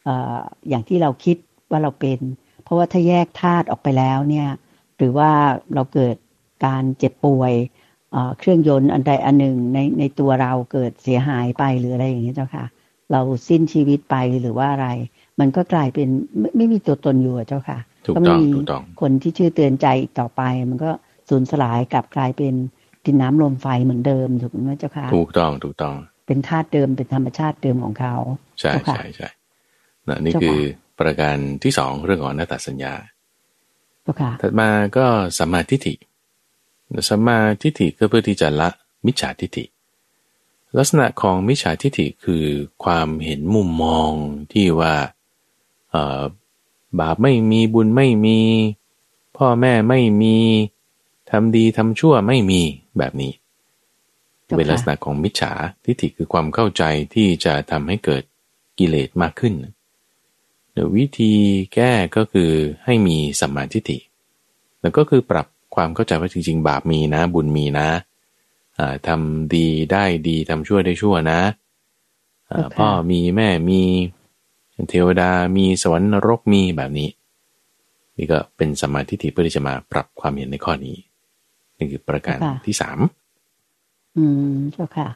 [0.04, 1.36] เอ่ออย่างที่เราคิด
[1.70, 2.18] ว่าเราเป็น
[2.64, 4.48] เพราะว่าถ้าแยกธาตุออกไปแล้วเนี่ย
[4.96, 5.30] หรือว่า
[5.74, 6.16] เราเกิด
[6.66, 7.52] การเจ็บป่วย
[8.12, 12.64] เอ่อเครื่องยนต์อันใดอันหนึ่งในในตัวเราเกิดเสียหายไปหรืออะไรอย่างเงี้ยเจ้าค่ะ
[13.12, 14.88] เราสิ้นชีวิตไปหรือว่าอะไร
[15.40, 16.08] มันก็กลายเป็น
[16.38, 20.90] ไม่ไม่มีตัวตนอยู่อะเจ้าค่ะถูกก็ไม่ต้องมีถูกต้องคนที่ชื่อเตือนใจอีกต่อไป มันก็
[21.28, 22.54] สูญสลายกลับกลายเป็น
[23.04, 25.96] ดินน้ำลมไฟเหมือนเดิมถูกไหมเจ้าค่ะถูกต้องถูกต้อง
[26.28, 28.14] เป็นธาตุเดิมเป็นธรรมชาติเดิมของเขา
[28.60, 29.28] ใช่เจ้าค่ะใช่ใช่
[30.08, 30.60] นะนี่เจ้าค่ะคือ
[31.00, 32.94] ประการที่สองเรื่องของหน้าตาสัญญา
[34.02, 35.06] เจ้าค่ะถัดมาก็
[35.38, 35.94] สัมมาทิฏฐิ
[37.08, 38.68] สัมมาทิฏฐิก็เพื่อที่จะละ
[39.06, 39.64] มิจฉาทิฏฐิ
[40.76, 42.44] ลักษณะของมิจฉาทิฏฐิคือ
[42.84, 44.10] ความเห็นมุมมอง
[44.52, 44.94] ที่ว่า
[45.90, 46.22] เอ่อ
[46.98, 48.40] บาปไม่มีบุญไม่มี
[49.36, 50.36] พ่อแม่ไม่มี
[51.30, 52.60] ทำดีทำชั่วไม่มี
[52.98, 53.32] แบบนี้
[54.48, 55.52] เจ้าค่ะเป็นลักษณะของมิจฉา
[55.84, 56.82] ทิฏฐิคือความเข้าใจ
[57.14, 58.22] ที่จะทำให้เกิด
[58.78, 59.54] กิเลสมากขึ้น
[60.72, 61.32] เดี๋ยววิธี
[61.74, 62.50] แก้ก็คือ
[62.84, 63.98] ให้มีสัมมาทิฏฐิ
[64.80, 67.88] แล้วก็คือปรับความเข้าใจว่าจริง ๆ บาปมีนะ บุญมีนะ
[68.78, 71.40] อ่าทำดีได้ดีทำชั่วได้ชั่วนะ
[72.50, 73.82] อ่าเจ้าค่ะพ่อมีแม่มี
[74.90, 77.08] เทวดามีสวรรค์นรกมีแบบนี้
[78.16, 80.96] นี่ก็เป็นสัมมาทิฏฐิเพื่อที่จะมาปรับความเห็นในข้อนี้
[81.76, 82.98] นี่คือประการที่สาม
[84.18, 85.08] อืมเจ้าค่ะ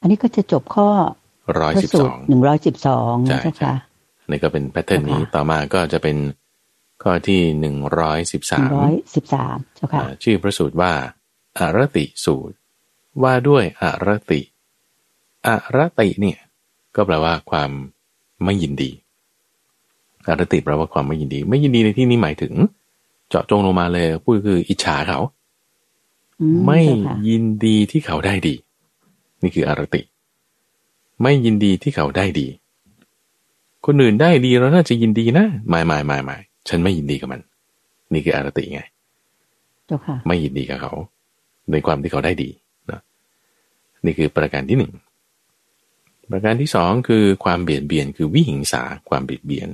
[0.00, 0.88] อันนี้ก็จะจบข้อ
[1.60, 3.74] ร้อยพระสิบสูสตอรงหนึ่งร้อยสิบสองใช่เจ้าใช่ค่ะ
[4.30, 6.16] นี่ก็เป็นแพทเทิร์นนี้เจ้าค่ะต่อมาก็จะเป็น
[7.02, 10.92] ข้อที่หนึ่งร้อยสิบหสานึ่งมร้อยสิบสามเจ้าค่ะชื่อพระสูตรว่า
[11.58, 12.56] อารติสูตร
[13.22, 14.40] ว่าด้วยอารติ
[15.46, 16.38] อารติเนี่ย
[16.96, 17.70] ก็แปลว่าความ
[18.44, 18.90] ไม่ยินดี
[20.28, 22.52] อารติแปลว่าความไม่ยินดี ไม่ยินดีในที่นี้หมายถึง
[23.28, 25.37] เจาะจงลงมาเลยพูดคืออิจฉาเขาอืม
[26.66, 28.54] ไม่เจ้าค่ะยินดีที่เขาได้ดี
[29.42, 30.02] นี่คืออารติ
[31.22, 32.46] ไม่ยินดีที่เขาได้ดี
[33.86, 36.36] คนอื่นได้ดีเราน่าจะยินดีนะไม่ไม่ไม่ไม่
[36.68, 37.40] ฉันไม่ยินดีกับมัน
[38.12, 38.82] นี่คืออารติไง
[39.86, 40.92] เจ้าค่ะไม่ยินดีกับเขา
[41.70, 42.50] ในความที่เขาได้ดี
[42.90, 43.00] นะ
[44.04, 44.92] นี่คือประการที่หนึ่ง
[46.30, 49.68] ประการที่สองคือความเบียดเบียนคือวิหิงสาความเบียดเบียน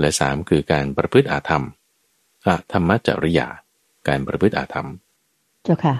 [0.00, 1.64] และสามคือการประพฤติอาธรรม
[2.46, 3.48] อาธรรมจริยา
[4.08, 4.88] การประพฤติอาธรรม
[5.68, 5.96] เจ้าค่ะ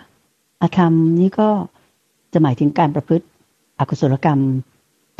[0.62, 1.49] อาธรรมนี่ก็
[2.33, 3.27] จะหมายถึงการประพฤติ
[3.79, 4.41] อกุศลกรรม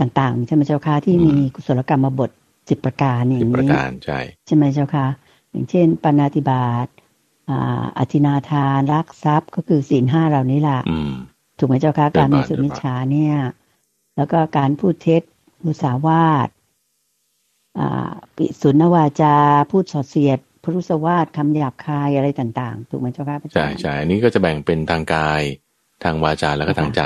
[0.01, 2.31] ต่าง ๆ ใช่ไหมเจ้าค่ะที่มีกุศลกรรมมาบท
[2.69, 5.07] สิบประการอย่าสิบงประนี้การใช่ใช่ไหมเจ้าค่ะ
[5.51, 6.87] อย่างเช่น ปานาติบาต
[7.51, 11.13] อ่าอธินาทานรักทรัพย์ก็คือศีลห้าเหล่านี้แหละอืม
[11.59, 13.37] ถูกไหมเจ้าค่ะเดินการมีบาปสุเดินบาปมิชฌาเนี่ย
[14.17, 15.23] แล้วก็การพูดเท็จ
[15.65, 16.49] มุสาวาท
[17.79, 19.37] อ่าปิสุนวาจา
[19.71, 25.43] พูดสอดเสียดพ รุษวาทคำหยาบคายอะไรต่างๆ ถูกไหมเจ้าค่ะพระอาจาใช่รย์ใช่อันนี้ก็จะแบ่งเป็นทางกาย
[26.05, 27.03] ทางวาจาแล้วก็ทางใจ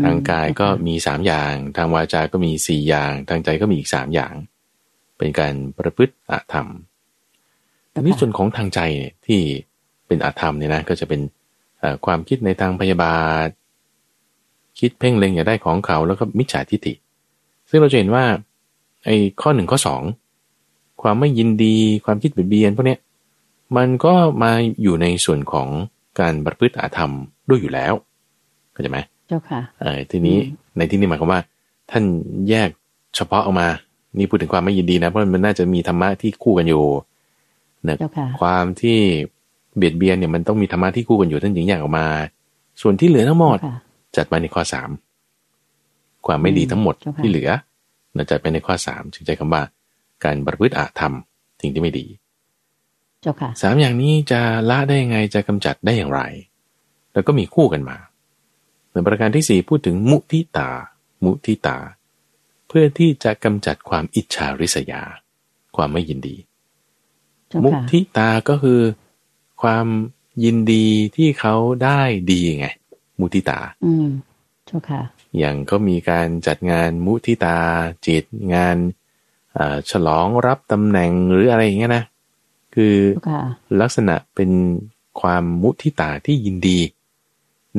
[0.02, 4.34] ืมทางกายก็ค่ะมีสามอย่าง ทางวาจาก็มีสี่อย่าง ทางใจก็มีอีกสามอย่าง
[5.18, 6.68] เป็นการประพฤติอาธรรม
[7.92, 9.40] ทีนี้ส่วนของทางใจเนี่ยที่
[10.06, 11.20] เป็นอาธรรมเนี่ยนะก็จะเป็น
[11.80, 13.48] เอ่อความคิดในทางพยาบาท
[14.80, 16.94] คิดเพ่งเล็งอยากได้ของเขาแล้วก็มิจฉาทิฏฐิ
[17.70, 18.24] ซึ่งเราจะเห็นว่า
[19.04, 20.02] ไอ้ข้อหนึ่งข้อสอง
[21.04, 23.00] ความไม่ยินดี ความคิดเบียดเบียนพวกเนี้ย
[23.76, 24.52] มันก็มา
[24.82, 25.68] อยู่ในส่วนของ
[26.20, 27.12] การประพฤติอาธรรม
[27.48, 27.92] ด้วยอยู่แล้ว
[28.72, 28.98] เข้าใจไหม
[29.28, 31.40] เจ้าค่ะเออทีนี้อืมในที่นี้หมายความว่า
[31.90, 32.04] ท่าน
[32.48, 32.68] แยก
[33.16, 33.68] เฉพาะออกมา
[34.18, 36.84] นี่พูดถึงความไม่ยินดีนะ เพราะมันน่าจะมีธรรมะที่คู่กันอยู่
[37.88, 38.98] นะเจ้าค่ะความที่
[39.76, 42.06] เบียดเบียนเนี่ยมันต้องมีธรรมะที่คู่กันอยู่ท่านจึงแยกออกมา
[42.82, 43.76] ส่วนที่เหลือทั้งหมดเจ้าค่ะ
[44.16, 44.90] จัดมาในข้อสาม
[46.26, 47.50] ความไม่ดีทั้งหมดเจ้าค่ะที่เหลือ
[48.16, 49.62] นะจัดไปในข้อสามจึงใช้คำว่า
[50.24, 51.14] การประพฤติอาธรรม
[51.60, 52.06] สิ่งที่ไม่ดี
[53.20, 54.40] เจ้าค่ะสามอย่างนี้จะ
[54.70, 56.20] ละได้ยังไงจะกำจัดได้อย่างไร
[57.12, 57.96] แล้วก็มีคู่กันมา
[58.92, 60.70] ในประการที่สี่พูดถึงมุทิตา
[61.24, 61.78] มุทิตา
[62.68, 65.02] เพื่อที่จะกำจัดความอิจฉาริษยา
[65.76, 66.36] ความไม่ยินดี
[67.48, 68.80] เจ้ามุค่ะทิตาก็คือ
[69.62, 69.86] ความ
[70.44, 70.86] ยินดี
[71.16, 71.54] ที่เขา
[71.84, 72.00] ได้
[72.30, 72.66] ดีไง
[73.20, 74.08] มุทิตา อืม
[74.66, 75.02] เจ้าค่ะ
[75.38, 77.58] อย่างก็มีการจัดงานมุทิตา
[78.06, 79.03] จิตงานเอ่อ
[79.90, 82.04] ฉลองรับตำแหน่งหรืออะไรอย่างเงี้ยนะ
[82.74, 83.42] คือเจ้าค่ะ
[83.80, 84.50] ลักษณะเป็น
[85.20, 86.80] ความมุทิตาที่ยินดี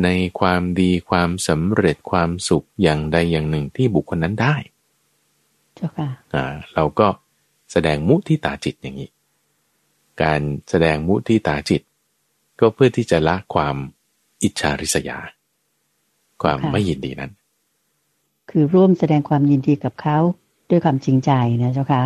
[0.03, 0.09] ใน
[0.39, 4.55] ความดีความสำเร็จความสุขอย่างใดอย่างหนึ่งที่บุคคลนั้นได้
[5.76, 7.07] เจ้าค่ะอ่าเราก็
[7.71, 9.09] แสดงมุทิตาจิตอย่างนี้
[10.21, 11.82] การแสดงมุทิตาจิต
[12.59, 13.76] ก็เพื่อที่จะละความ
[14.43, 15.17] อิจฉาริษยา
[16.43, 17.32] ความค่ะไม่ยินดีนั้น
[18.49, 20.17] คือร่วมแสดงความยินดีกับเขา
[20.70, 21.32] ด้วยความจริงใจ
[21.63, 22.01] นะเจ้าค่ะ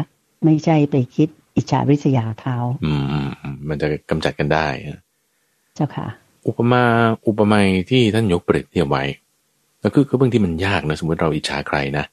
[0.46, 5.00] ไม่ใช่ไปคิดอิจฉาริษยาเขาอืมอืมอืมมันจะกำจัดกันได้อะ
[5.76, 6.08] เจ้าค่ะ
[6.48, 6.82] อุปมา
[7.28, 9.04] อุปไมยที่ท่านยกเปรียบเทียบไว้
[9.84, 12.06] ก็คือคือบางทีมันยากนะสมมติเราอิจฉาใครนะ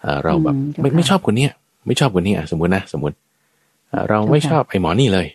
[0.00, 1.50] เอ่อเราแบบอืมเจ้าไม่ค่ะไม่ชอบคนเนี้ย
[1.86, 3.16] ไม่ชอบคนนี้อะสมมตินะสมมติ
[3.88, 5.26] เอ่อเราไม่เจ้าค่ะชอบไอ้หมอนี่เลย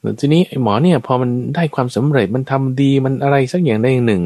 [0.00, 4.22] แล้วทีนี้ไอ้หมอเนี่ยพอมันได้ความสำเร็จมันทำดีมันอะไรสักอย่างใดอย่างหนึ่ง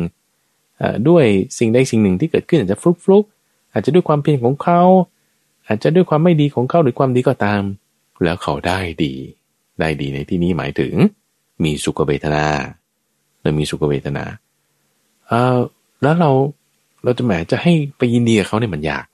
[0.79, 1.25] เอ่อด้วย
[1.59, 3.40] สิ่งใดสิ่งหนึ่งที่เกิดขึ้นอาจจะฟลุกฟลุกๆ
[3.73, 4.81] อาจจะด้วยความเพียรของเขา
[5.67, 7.63] อาจจะด้วยความไม่ดีของเขาหรือความดีก็ตาม
[8.25, 9.13] แล้วเขาได้ดี
[9.81, 10.95] ได้ดีในที่นี้หมายถึง
[11.65, 12.47] มีสุขเวทนา
[13.41, 14.25] หรือมีสุขเวทนา
[15.29, 15.59] เอ่อ
[16.03, 16.31] แล้วเรา
[17.05, 19.07] เราจะแหมจะให้ไปยินดีกับเขาเนี่ยมันยาก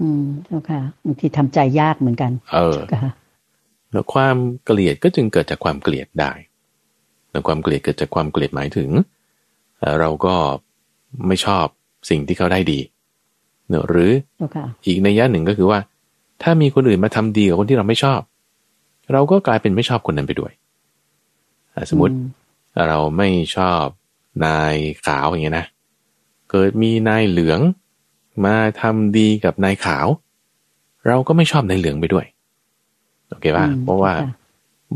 [0.00, 3.12] อืมเจ้าค่ะบางทีทำใจยากเหมือนกัน เออเจ้าค่ะ
[3.92, 6.32] แล้วความเกลียดก็จึงเกิดจากความเกลียดได้
[7.30, 8.90] แล้วความเกลียดเกิดจากความเกลียดหมายถึง
[9.78, 10.34] เอ่อเราก็
[11.26, 11.66] ไม่ชอบ
[12.10, 12.80] สิ่งที่เขาได้ดี
[13.68, 15.78] เนอะหรือเจ้าค่ะอีกในยะหนึ่งก็คือว่า
[16.42, 18.20] ถ้ามีคนอื่นมาทำดีกับคนที่เราไม่ชอบ
[19.12, 20.52] เราก็กลายเป็นไม่ชอบคนนั้นไปด้วย
[21.74, 23.82] อะสมมติอืเราไม่ชอบ
[24.46, 24.74] นาย
[25.06, 25.66] ขาวอย่างเงี้ยนะ
[26.50, 27.60] เกิดมีนายเหลือง
[28.44, 30.06] มาทำดีกับนายขาว
[31.06, 32.24] เราก็ไม่ชอบนายเหลืองไปด้วย
[33.28, 34.28] โอเคป่ะอืมเพราะว่าจ้ค่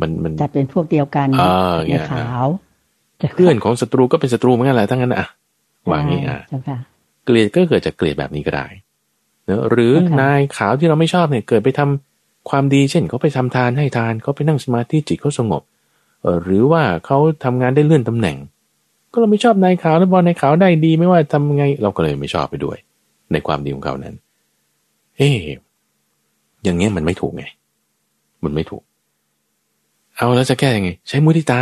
[0.01, 2.47] มันมันจัดเป็นพวกเดียวกันเอออย่างเงี้ในยขาว
[3.21, 5.27] จ้าค่ะเพื่อนของศัตรูก็เป็นศัตรูเหมือนกันแหละทั้งนั้นอะ
[5.93, 6.41] วางนี้อะ
[7.25, 8.67] เจ้าค่ะเกลียดก็เกิดจากเกลียดแบบนี้ก็ได้
[9.47, 15.63] เนอะหรือค่ะนายขาวที่เราไม่ชอบเนี่ยเกิดไปทำความดีเช่นเขาไปทำทานให้ทานเขาไปนั่งสมาธิจิตเขาสงบ
[16.23, 18.37] เออหรือว่าเขาทำงานได้เลื่อนตำแหน่ง
[19.13, 22.77] ก็เราไม่ชอบนายขาวแล้วพอนายขาวได้ดีไม่ว่าทำไงเราก็เลยไม่ชอบไปด้วย
[23.33, 24.15] ในความดีของเขานั้น
[25.17, 25.37] เอ๊ะ
[26.65, 27.45] อย่างเงี้ยมันไม่ถูกไง
[28.45, 28.83] มันไม่ถูก
[30.17, 31.61] เอาแล้วจะแก้ยังไง ใช้มุทิตา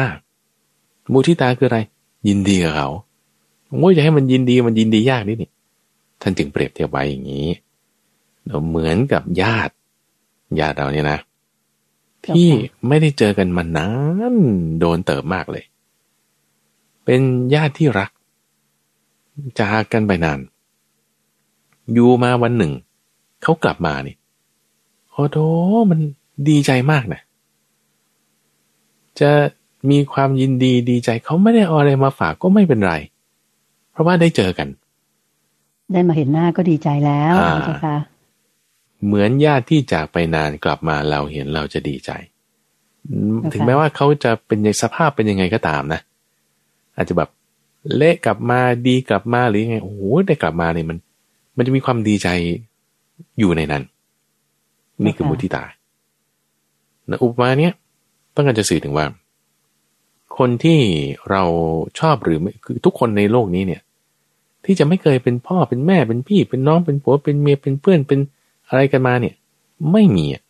[1.13, 1.79] มุทิตาคืออะไร
[2.29, 2.89] ยินดีกับเขา
[3.69, 5.51] โอ้ยจะให้มันยินดีมันยินดียากนิดนี่
[6.23, 7.49] ท่านจึงเปรียบเทียบไว้อย่างนี้
[8.47, 9.75] เราเหมือนกับญาติ
[10.61, 11.19] ญาติเราเนี่ยนะ
[12.27, 12.49] ที่
[12.89, 13.91] ไม่ได้เจอกันมานา
[14.33, 14.35] น
[14.81, 15.65] โดนเติบมากเลย
[17.05, 17.21] เป็น
[17.55, 18.11] ญาติที่รัก
[19.59, 20.41] จากกันไปนาน
[21.93, 22.73] อยู่มาวันหนึ่ง
[23.43, 24.17] เขากลับมานี่
[25.11, 25.39] โอ้โห
[25.91, 26.01] มัน
[26.49, 27.21] ดีใจมากนะ
[29.21, 29.31] จะ
[29.91, 34.69] มีความยินดีดีใจเขาไม่ได้เอาอะไรมาฝากก็ไม่เป็นไรเราะว่าได้เจอกัน
[35.93, 37.97] ได้มาเห็นหน้าก็ดีใจแล้วอ่าเจ้าค่ะ
[39.05, 42.11] เหมือนญาติที่จากไปนานกลับมาเราเห็นเราจะดีใจ
[43.11, 46.01] อืมนะคะถึงแม้ว่าเขาจะเป็นในสภาพเป็นยังไงก็ตามนะ
[46.97, 47.31] อาจจะแบบ
[47.97, 50.99] เละกลับมาดีกลับมาหรือยังไงโอ้โหได้กลับมาเนี่ยมัน
[51.57, 52.29] มันจะมีความดีใจ
[53.39, 53.83] อยู่ในนั้น
[55.05, 55.65] นี่คือมุทิตา
[57.11, 57.73] นะอุปมาเนี้ย
[58.35, 59.07] ต้องการจะสื่อถึงว่า
[60.39, 60.79] คนที่
[61.31, 61.43] เรา
[61.99, 63.83] ชอบหรือไม่คือทุกคนในโลกนี้เนี่ย
[64.65, 68.21] ที่จะไม่เคยเป็นพ่อเป็นแม่เป็นพี่ เป็นน้องเป็นผัวเป็นเมียเป็นเพื่อนเป็น
[68.69, 69.35] อะไรกันมาเนี่ย
[69.93, 70.43] ไม่มีอะ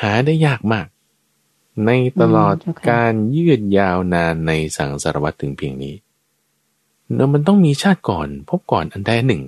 [0.00, 0.86] หาได้ยากมาก
[1.86, 1.90] ใน
[2.20, 5.94] ตลอดอืมเจ้าค่ะการยืดยาวนานในสังสารวัตรถึงเพียงนี้
[7.14, 9.44] เนอะมันต้องมีชาติก่อนพบก่อนอันใดอันหนึ่ง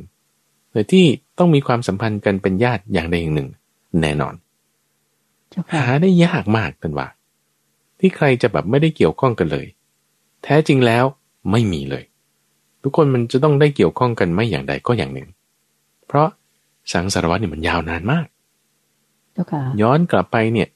[0.72, 1.04] เลยที่
[1.38, 3.48] ต้องมีความสัมพันธ์กันเป็นญาติอย่างใดอย่างหนึ่ง
[4.00, 4.34] แน่นอน
[5.50, 7.08] เจ้าค่ะหาได้ยากมากกันว่า
[7.98, 9.66] ที่ใครจะแบบไม่ได้เกี่ยวข้องกันเลย
[10.44, 11.04] แท้จริงแล้ว
[11.50, 12.04] ไม่มีเลย
[12.88, 15.28] ทุกคนมันจะต้องได้เกี่ยวข้องกันไม่อย่างใดก็อย่างหนึ่ง
[16.06, 16.28] เพราะ
[16.92, 18.26] สังสารวัตรเนี่ยมันยาวนานมาก
[19.32, 20.68] เจ้าค่ะย้อนกลับไปเนี่ย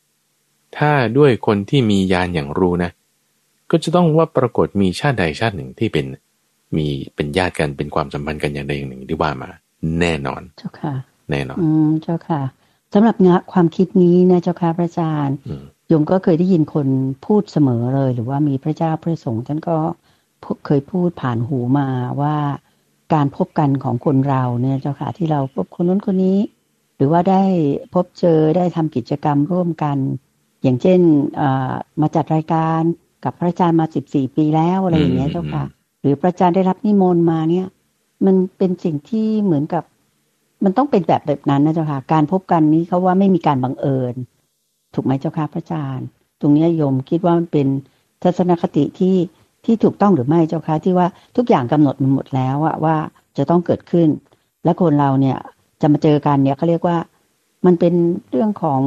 [0.76, 2.90] ถ้าด้วยคนที่มียานอย่างรู้นะ
[3.70, 6.06] ก็จะต้องว่าปรากฏมีชาติใดชาติหนึ่งที่เป็น
[6.76, 9.50] มีเป็นญาติกันเป็นความสัมพันธ์กันอย่างใดอย่างหนึ่งที่ว่ามา
[10.00, 10.94] แน่นอน เจ้าค่ะ
[11.30, 12.42] แน่นอน อืมเจ้าค่ะ
[12.94, 16.86] สำหรับงะความคิดนี้นะเจ้าค่ะพระอาจารย์อืมโยมก็เคยได้ยินคน
[17.26, 20.09] พูดเสมอเลย หรือว่ามีพระเจ้าพระสงฆ์ท่านก็พู
[20.66, 21.88] เคยพูดผ่านหูมา
[22.20, 22.36] ว่า
[23.14, 26.38] การพบกันของคนเราเนี่ยเจ้าค่ะที่เราพบคนนู้นคนนี้
[26.97, 27.43] หรือว่าได้
[27.95, 29.97] พบเจอได้ทำกิจกรรมร่วมกัน
[30.62, 31.01] อย่างเช่น
[31.36, 32.80] เอ่อมาจัดรายการ
[33.24, 35.64] กับพระอาจารย์มาสิบสี่ปีแล้วอะไรอย่างเงี้ยเจ้าค่ะ
[36.01, 37.66] หรือพระอาจารย์ได้รับนิมนต์มาเนี่ย
[38.26, 39.84] มันเป็นสิ่งที่เหมือนกับ
[40.64, 44.14] มันต้องเป็นแบบแบบนั้นนะเจ้าค่ะ การพบกันนี้เขาว่าไม่มีการบังเอิญ
[44.95, 46.07] ถูกไหมเจ้าค่ะพระอาจารย์
[46.41, 47.66] ตรงเนี้ยโยมคิดว่ามันเป็น
[48.22, 49.14] ทัศนคติที่
[49.64, 51.06] ที่ถูกต้องหรือไม่เจ้าค่ะที่ว่า
[51.36, 52.96] ทุกอย่างกำหนดมันหมดแล้วอะว่า
[53.38, 54.08] จะต้องเกิดขึ้น
[54.64, 55.38] และคนเราเนี่ย
[55.80, 56.96] จะมาเจอกันเนี่ยเขาเรียกว่า
[57.66, 57.94] มันเป็น
[58.30, 58.82] เรื่องของ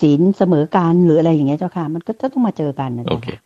[0.00, 3.36] ศีลเสมอกันหรืออะไรอย่างเงี้ยเจ้าค่ะ มันก็จะต้องมาเจอกันนะโอเจ้าเคค่ะ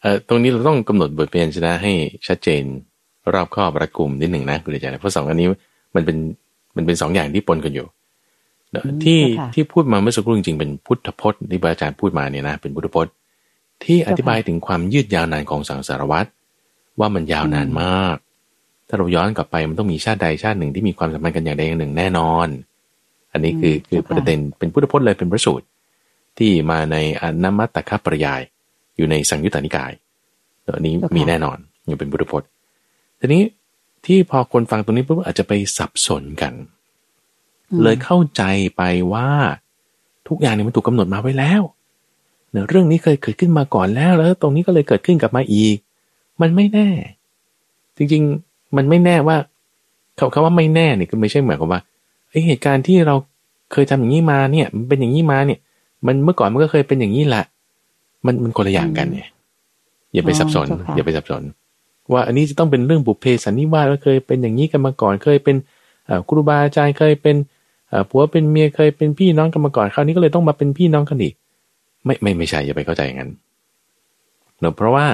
[0.00, 1.92] เอ่อตรงนี้เราต้องกำหนดบทเรียนชนะให้
[2.26, 2.62] ชัดเจน
[3.34, 5.48] รอบคอบรัดกุมนิดหนึ่งนะคุณอาจารย์เพราะสองอันนี้
[5.94, 6.16] มันเป็น
[6.76, 7.86] มันเป็นสองอย่างที่ปนกันอยู่
[8.72, 9.20] เนอะที่
[9.54, 13.12] ที่พูดมาเมื่อสักครู่จริงๆเป็นพุทธพจน์ที่พระอาจารย์พูดมาเนี่ยนะเป็นพุทธพจน์
[13.84, 16.28] ที่อธิบายถึงความยืดยาวนานของสังสารวัตร
[17.00, 18.16] ว่ามันยาวนานมาก
[18.88, 22.46] ถ้าเราย้อนกลับไปมันต้องมีชาติใดชาติหนึ่งที่มีความสัมพันธ์กันอย่างใดอย่างหนึ่งแน่นอน
[23.32, 25.66] อันนี้คือคือประเด็นเป็นพุทธพจน์เลยเป็นพระสูตร
[26.38, 28.40] ที่มาในอนมัตตคปริยาย
[28.96, 29.92] อยู่ในสังยุตตานิกาย
[30.76, 31.58] อันนี้มีแน่นอน
[31.88, 32.48] ยังเป็นพุทธพจน์
[33.20, 33.42] ทีนี้
[34.06, 36.52] ที่พอคนฟังตรงนี้ปุ๊บอาจจะไปสับสนกัน
[37.82, 38.42] เลยเข้าใจ
[38.76, 39.28] ไปว่า
[40.28, 41.62] ทุกอย่างเนี่ยมันถูกกาหนดมาไว้แล้ว
[42.52, 45.76] เนื่อเรื่องนี้เคยเกิดขึ้นมาก่อนแล้ว แล้วตรงนี้ก็เลยเกิดขึ้นกับมาอีก
[46.40, 46.88] มันไม่แน่
[47.96, 49.36] จริงๆ มันไม่แน่ว่า
[50.16, 51.80] เขาคาว่าไม่แน่เนี่ยก็ไม่ใช่หมายความว่า
[52.30, 53.14] ไอเหตุการณ์ที่เรา
[53.72, 55.58] เคยทำอย่างนี้มาเนี่ย มันเป็นอย่างนี้มาเนี่ย
[56.06, 57.44] มันเมื่อก่อนมันก็เคยเป็นอย่างนี้แหละ
[58.26, 59.28] มันมันคนละอย่างกันเนี่ย
[60.14, 61.42] อย่าไปสับสน อย่าไปสับสน
[62.12, 65.56] ว่าอันนี้จะต้องเป็นเรื่องบุพเพสันนิวาสว่าเคยเป็นอย่างนี้กันมาก่อนเคยเป็น
[66.28, 67.36] ครูบาอาจารย์เคยเป็น
[68.08, 71.34] ผัวเป็นเมียเคยเป็นพี่น้องกันมาก่อนคราวนี้ก็เลยต้องมาเป็นพี่น้องกันอีก
[72.04, 73.30] ไม่ไม่ไม่ใช่อย่าไปเข้าใจอย่างนั้น
[74.60, 75.06] เนอะเพราะว่า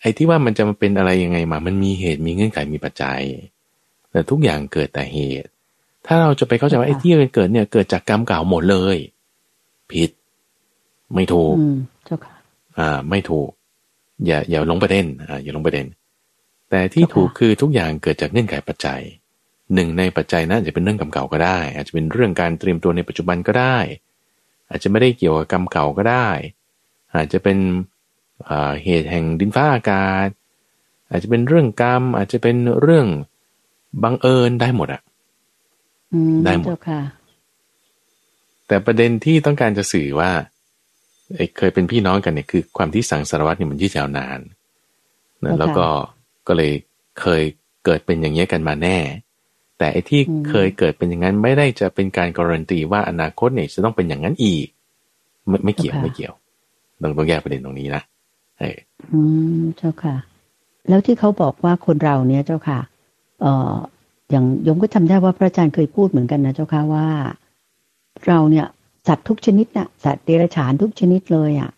[0.00, 3.20] ไอ้ที่ว่ามันจะมาเป็นอะไรยังไงมา มันมีเหตุมีเงื่อนไขมีปัจจัย
[4.10, 5.50] แต่ทุกอย่างเกิดแต่เหตุ
[6.06, 8.96] ถ้าเราจะไปเข้าใจว่าไอ้ที่มันเกิดเนี่ย เกิดจากกรรมเก่าหมดเลย
[9.92, 10.10] ผิด
[11.14, 11.54] ไม่ถูก
[12.06, 12.34] เจ้าค่ะ
[12.78, 13.48] อ่า ไม่ถูก
[14.26, 15.86] อย่าอย่าลงประเด็น อ่า อย่าลงประเด็น
[16.70, 19.00] แต่ที่ถูกคือทุกอย่างเกิดจากเงื่อนไขปัจจัย
[19.74, 23.78] หนึ่งในปัจจัยนั้นจะเป็นเรื่องกรรมเก่าก็ได้ อาจจะเป็นเรื่องการเตรียมตัวในปัจจุบันก็ได้
[24.70, 26.28] อาจจะไม่ได้เกี่ยวกับกรรมเก่าก็ได้
[27.14, 27.58] อาจจะเป็น
[28.84, 30.28] เหตุแห่งดินฟ้าอากาศ
[31.10, 33.06] อาจจะเป็นเรื่องกรรม อาจจะเป็นเรื่อง
[34.02, 35.02] บังเอิญได้หมดอะ
[36.44, 36.68] ได้หมด
[38.66, 40.30] แต่ประเด็นที่ต้องการจะสื่อว่า
[41.56, 44.40] เคยเป็นพี่น้องกันเนี่ยคือ ความที่สังสารวัตรเนี่ยมันยืดยาวนาน
[45.58, 45.86] แล้วก็
[46.46, 46.72] ก็เลย
[47.20, 47.42] เคย
[47.84, 48.98] เกิดเป็นอย่างนี้กันมาแน่
[49.78, 54.66] แต่ไอ้ที่เคยเกิดเป็นอย่างนั้นไม่ได้จะเป็นการการันตีว่าอนาคตเนี่ยจะต้องเป็นอย่างนั้นอีก
[55.48, 56.34] ไม่ไม่เกี่ยวไม่เกี่ยว
[57.02, 58.02] ต้องต้องแยกประเด็นตรงนี้นะ
[58.60, 58.76] เออ
[59.12, 59.20] อื
[59.60, 60.16] มเจ้าค่ะ
[60.88, 62.80] แล้วที่เขาบอกว่าคนเราเนี่ยเจ้าค่ะ
[63.40, 63.74] เอ่อ
[64.30, 67.06] อย่างยมก็จำได้ว่าพระอาจารย์เคยพูดเหมือนกันนะเจ้าค่ะว่า
[68.26, 68.66] เราเนี่ย
[69.06, 71.70] สัตว์ทุกชนิดนะสัตว์เดรัจฉานทุกชนิดเลยอะ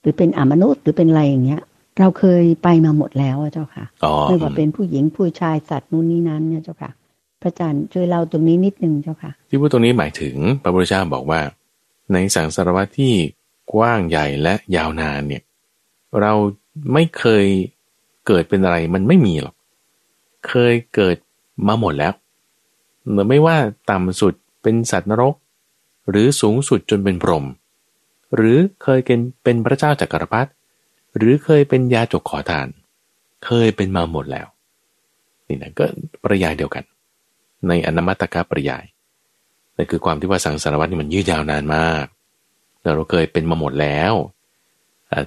[0.00, 1.62] หรือเป็นอมนุษย์หรือเป็นอะไรอย่างเงี้ย
[1.98, 3.84] เราเคยไปมาหมดแล้วเจ้าค่ะ
[4.24, 6.90] ไม่ว่าเป็นผู้หญิงผู้ชายสัตว์นู่นนี่นั้นเนี่ยเจ้าค่ะ
[7.44, 11.40] พระอาจารย์ช่วยเล่าตรงนี้นิดนึงเจ้าค่ะ ที่พูดตรงนี้หมายถึงพระพุทธเจ้าบอกว่า
[12.12, 13.14] ในสังสารวัตที่
[13.72, 15.42] กว้างใหญ่และยาวนานเนี่ย
[16.20, 16.32] เรา
[16.92, 17.46] ไม่เคย
[18.26, 19.54] เกิดเป็นอะไรมันไม่มีหรอก
[20.48, 21.16] เคยเกิด
[21.68, 22.12] มาหมดแล้ว
[23.12, 23.56] หมือไม่ว่า
[23.90, 25.34] ต่ำสุดเป็นสัตว์นรก
[26.10, 27.44] หรือสูงสุดจนเป็นพรหม
[28.34, 30.50] หรือเคยเป็นเป็นพระเจ้าจากักรพรรดิ
[31.16, 32.68] หรือเคยเป็นยาจกขอทาน
[33.44, 34.46] เคยเป็นมาหมดแล้ว
[35.48, 35.84] นี่นะก็
[36.22, 36.84] ประยายเดียวกัน
[37.68, 38.84] ในอนมัตตกปริยาย
[39.76, 42.04] นั่นคือความที่ว่าสังสารวัตนี่มันยืดยาวนานมาก
[42.82, 44.12] เราเคยเป็นมาหมดแล้ว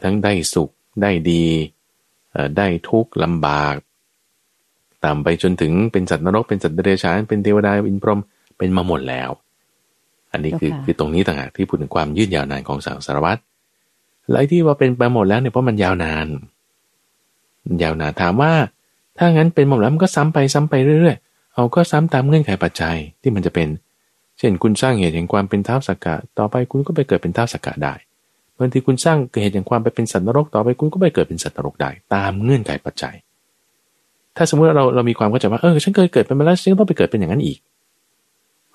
[0.03, 0.69] ทั้งได้สุข
[1.01, 1.45] ได้ดี
[2.57, 3.75] ได้ทุกข์ลำบาก
[5.03, 8.19] ตามไปจนถึงเป็นสัตว์นรกเป็นสัตว์เดรัจฉานเป็นเทวดาอินพรหม
[8.57, 9.29] เป็นมาหมดแล้ว
[10.31, 13.39] อันนี้คือคือตรงนี้ต่างหากที่พูดถึงความยืดยาวนานของสังสารวัตร
[14.29, 16.27] แลไอ้ที่ว่าเป็นไปหมดแล้วเนี่ยเพราะมันยาวนาน
[17.83, 18.53] ยาวนานถามว่า
[19.17, 21.17] ถ้างั้นเป็นหมดแล้วมันก็ซ้ำไปซ้ำไปเรื่อย
[21.57, 23.67] เอาก็ซ้ำตามเงื่อนไขปัจจัยที่มันจะเป็น
[24.39, 27.93] เช่นคุณสร้างเหตุแห่งความเป็นท้าวสักกะ ต่อไปคุณก็ไปเกิดเป็นท้าวสักกะได้
[28.59, 33.15] บางทีคุณสร้างเหตุแห่งความไปเป็นสัตว์นรกต่อไปคุณก็ไปเกิดเป็นสัตว์นรกได้ตามเงื่อนไขปัจจัย
[34.37, 37.57] ถ้าสมมติเราเรามีความเข้าใจว่าเออฉันเคยเกิดเป็นมาแล้วฉันต้องไปเกิดเป็นอย่างนั้นอีก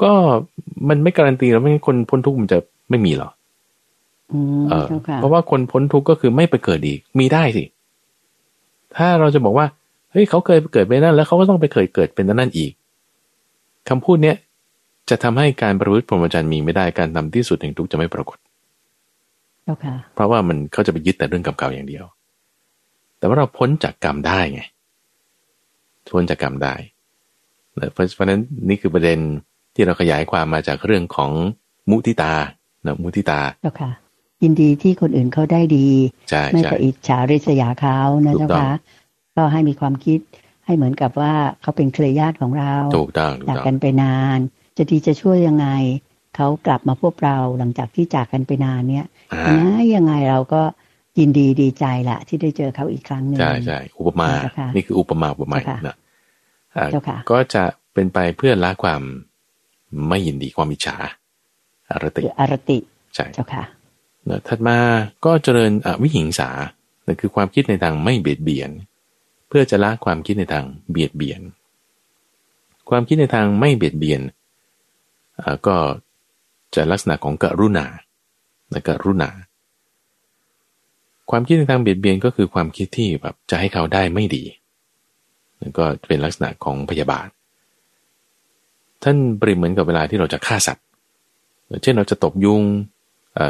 [0.03, 0.13] ก็
[0.89, 2.59] มันไม่การันตีแล้วไม่งั้นคนพ้นทุกข์มันจะ
[2.91, 3.31] ไม่มีหรอ
[4.71, 7.65] เออเพราะว่าคนพ้นทุกข์ก็คือไม่ไปเกิดอีกมีได้สิ
[8.97, 9.67] ถ้าเราจะบอกว่า
[10.13, 12.73] เฮ้ยเขาเคยเกิดไปนั่นแล้วเขาก็ต้องไปเคยเกิดเป็นนั่นอีก
[13.89, 14.37] คำพูดเนี้ย
[15.11, 18.39] จะทำให้การประพฤติพรหมจรรย์มีไม่ได้การทำที่สุดแห่งทุกจะไม่ปรากฏ
[20.15, 22.05] เพราะว่ามันเขาจะไปยึดแต่เรื่องกรรมเก่าอย่างเดียว
[23.19, 24.61] แต่ว่าเราพ้นจากกรรมได้ไง
[26.15, 26.75] พ้นจากกรรมได้
[27.93, 29.19] เพราะฉะนั้นนี่คือประเด็น
[29.75, 31.31] ที่เราขยายความมาจากเรื่องของ
[31.91, 32.33] มุติตา
[32.87, 33.91] นะมุติตาเจ้าค่ะ
[34.43, 35.87] ยินดีที่คนอื่นเขาได้ดี
[36.53, 38.69] ไม่ไปอิจฉาริษยาเขานะเจ้าค่ะ
[39.37, 40.21] ก็ให้มีความคิด
[40.67, 44.39] ให้เหมือนกับว่าเขาเป็นเครือญาติของเราถูกต้องจากกันไปนาน
[44.77, 45.69] จะดีจะช่วยยังไง
[46.37, 49.07] เขากลับมาพบเราหลังจากที่จากกันไปนานเนี้ย
[49.49, 50.63] นะยังไงเราก็
[51.19, 54.29] ยินดีดีใจแหละที่ได้เจอเขาอีกครั้งหนึ่งใช่ใช่อุปมา
[54.75, 55.97] นี่คืออุปมาอุปไมยนะ
[57.31, 57.63] ก็จะ
[57.95, 59.03] เป็นไปเพื่อละความ
[60.09, 60.97] ไม่ยินดีความอิจฉา
[61.91, 62.79] อารติอารติ
[63.15, 63.65] ใช่เจ้าค่ะ
[64.49, 64.79] ถัดมา
[65.25, 65.73] ก็เจริญ
[66.03, 66.51] วิหิงสา
[67.07, 68.71] นั่นคือความคิดในทางไม่เบียดเบียน
[69.55, 71.41] พื่อจะละความคิดในทางเบียดเบียน
[72.91, 74.21] ความคิดในทางไม่เบียดเบียน
[75.67, 75.77] ก็
[76.75, 77.87] จะลักษณะของกรุณา
[78.71, 79.31] และกรุณา
[81.31, 84.45] ความคิดในทางเบียดเบียนก็คือความคิดที่แบบจะให้เขาได้ไม่ดี
[85.79, 87.29] ก็เป็นลักษณะของพยาบาท
[89.03, 90.85] ท่านเปรียบเหมือนกับเวลาที่เราจะฆ่าสัตว์
[91.83, 92.63] เช่นเราจะตบยุง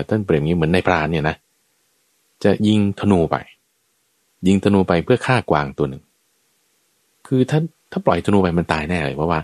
[0.08, 1.36] ท่านเปรียบนี้เหมือนในปราณเนี่ยนะ
[2.44, 3.36] จะยิงธนูไป
[4.46, 6.02] ยิงธนูไปเพื่อฆ่ากวางตัวหนึ่ง
[7.26, 9.40] คือถ้าถ้าปล่อยธนูไปมันตายแน่เลยเพราะว่า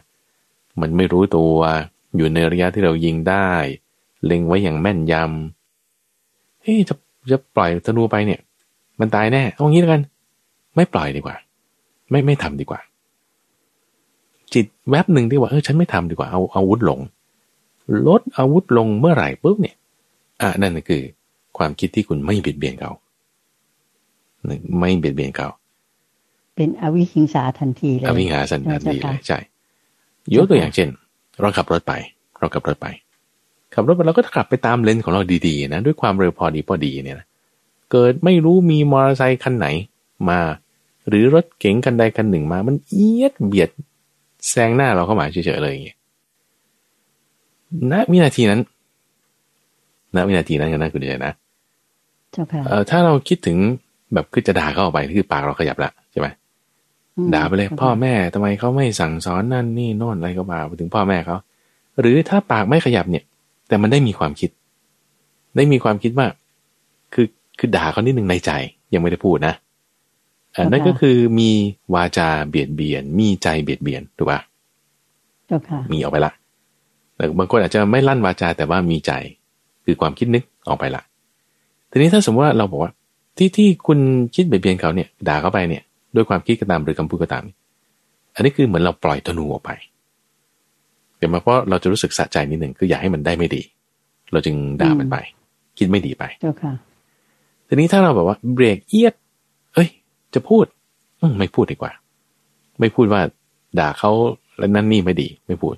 [0.81, 1.55] มันไม่รู้ตัว
[2.17, 3.51] อยู่ในระยะที่เรายิงได้
[4.27, 6.95] เล็งไว้อย่างแม่นยำเฮ้ยจะ
[7.31, 8.41] จะปล่อยธนูไปเนี่ย
[9.01, 10.03] มันตายแน่เอางี้แล้วกัน
[10.77, 11.37] ไม่ปล่อยดีกว่า
[12.11, 12.81] ไม่ไม่ทำดีกว่า
[14.55, 17.01] จิตแวบหนึ่งที่ว่าเออฉันไม่ทำดีกว่าเอาอาวุธลง
[18.09, 19.77] ลดอาวุธลงเมื่อไหร่ปุ๊บเนี่ย
[20.43, 21.03] อะนั่นคือ
[21.59, 22.93] ความคิดที่คุณไม่เบียดเบียนเขา
[24.79, 25.49] ไม่เบียดเบียนเขา
[26.57, 29.39] เป็นอวิหิงสาทันทีเลยอวิหิงสาทันทีเลยใช่
[30.37, 30.89] ยกตัวอย่างเช่น
[31.41, 31.93] เราขับรถไป
[32.39, 32.87] เราขับรถไป
[33.75, 37.27] ขับรถไปเราก็ขับไปตามเลนของเราดีๆนะด้วยความเร็วพอดีพอดีเนี่ยนะ
[37.91, 39.67] เกิดไม่รู้มีมอเตอร์ไซค์คันไหน
[40.29, 40.41] มา
[41.09, 43.71] หรือรถเก๋งคันใดคันหนึ่งมา มันเอียดเบียด
[44.49, 45.97] แซงหน้าเราเข้ามาเฉยๆเลยอย่างเงี้ย
[47.93, 48.61] ณวินาทีนั้น
[50.17, 51.35] ณวินาทีนั้นกันนะคุณใจนะ
[52.69, 53.59] เออถ้าเราคิดถึง
[54.15, 56.29] แบบคือจะด่าเข้าไปคือปากเราขยับละใช่ไหม
[57.35, 61.37] ด่าไปเลยพ่อแม่ทำไมเขาไม่สั่งสอนนั่นนี่โน่นอะไรก็มาไปถึงพ่อแม่เขา
[62.01, 63.25] หรือถ้าปากไม่ขยับเนี่ย
[63.69, 64.51] แต่มันได้มีความคิด
[65.57, 66.27] ได้มีความคิดว่า
[67.15, 67.27] คือ
[67.59, 68.51] คือด่าเขานิดหนึ่งในใจ
[68.95, 69.55] ยังไม่ได้พูดนะ
[70.55, 71.51] อันนั่นก็คือมี
[71.95, 74.41] วาจาเบียดเบียน มีใจเบียดเบียนถูกปะ
[75.93, 76.33] มีออกไปละ
[77.17, 79.13] แต่บางคนอาจจะไม่ลั่นวาจาแต่ว่ามีใจ
[79.85, 81.03] คือความคิดนึกออกไปละ
[81.91, 82.93] ทีนี้ถ้าสมมติว่าเราบอกว่า
[83.39, 83.99] ที่ที่คุณ
[84.35, 85.83] คิดเบียดเบียนเขาเนี่ยด่าเขาไปเนี่ย
[86.15, 87.45] ด้วยความคิดก็ตามหรือคำพูดก็ตาม
[88.35, 89.71] อันนี้คือเหมือนเราปล่อยธนูออกไป
[91.17, 93.63] เดี๋ยวมาเพราะเราจะรู้สึกสะใจนิดหนึ่งคืออยากให้มันได้ไม่ดี
[94.33, 95.17] เราจึงด่ามันไป
[95.79, 96.73] คิดไม่ดีไปเจ้าค่ะ
[97.69, 99.15] ทีนี้ถ้าเราแบบว่าเบรกเอียด
[99.75, 99.89] เอ้ย
[100.35, 100.65] จะพูด
[101.21, 101.93] อไม่พูดดีกว่า
[102.81, 103.21] ไม่พูดว่า
[103.79, 104.11] ด่าเขา
[104.59, 105.75] แล้วนั่นนี่ไม่ดี ไม่พูด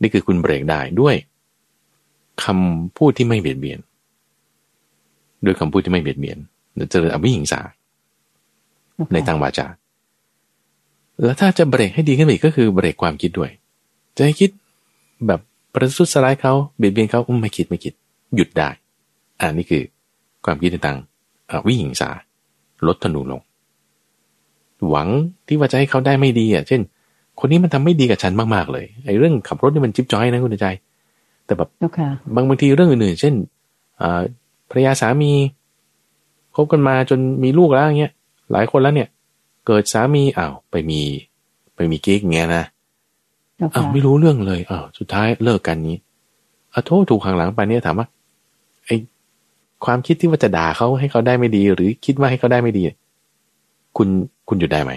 [0.00, 1.14] นี่คือคุณเบรกได้ด้วย
[2.44, 3.78] คำพูดที่ไม่เบียดเบียน
[5.44, 6.38] ด้วยคำพูดที่ไม่เบียดเบียน
[6.78, 7.60] จะเจออวิหิงสา
[9.12, 9.66] ในทางวาจา
[11.24, 13.50] แล้วถ้าจะเบรกให้ดีขึ้นอีกก็คือเบรกความคิดด้วย
[14.16, 14.50] จะให้คิด
[15.26, 15.40] แบบ
[15.74, 17.92] ประทุษร้ายเขาเบียดเบียนเขาไม่คิดไม่คิด
[18.36, 18.68] หยุดได้
[19.40, 19.82] อ่านี่คือ
[20.44, 20.96] ความคิดในทาง
[21.66, 22.10] วิหิงสา
[22.86, 23.40] ลดธนูลง
[24.88, 25.08] หวัง
[25.46, 26.80] ที่ว่าจะให้เขาได้ไม่ดีอะ เช่น
[27.38, 30.66] คนนี้มันทำไม่ดีกับฉันมากๆเลยไอ้เรื่องขับรถนี่มันจิ๊บจ้อยนะคุณใจ
[31.46, 31.68] แต่แบบ
[32.34, 33.34] บางบางทีเรื่องอื่นๆเช่น
[34.70, 35.32] ภรรยาสามี
[36.54, 38.12] คบกันมาจนมีลูกแล้วอย่างเงี้ย
[38.52, 39.08] หลายคนแล้วเนี่ย
[39.66, 41.00] เกิดสามีอ้าวไปมี
[41.74, 42.64] ไปมีกิ๊กเงี้ยนะ
[43.74, 45.96] อ้าวไม่รู้เรื่องเลยอ้าวสุดท้ายเลิกกันนี้
[46.72, 48.06] อาโทษถูกขังหลังไปเนี่ยถามว่า
[48.84, 48.90] ไอ
[49.84, 52.82] ความคิดที่ว่าจะด่าเขาให้เขาได้ไม่ดี หรือคิดว่าให้เขาได้ไม่ดี
[53.96, 54.08] คุณ
[54.48, 54.92] คุณหยุดได้ไหม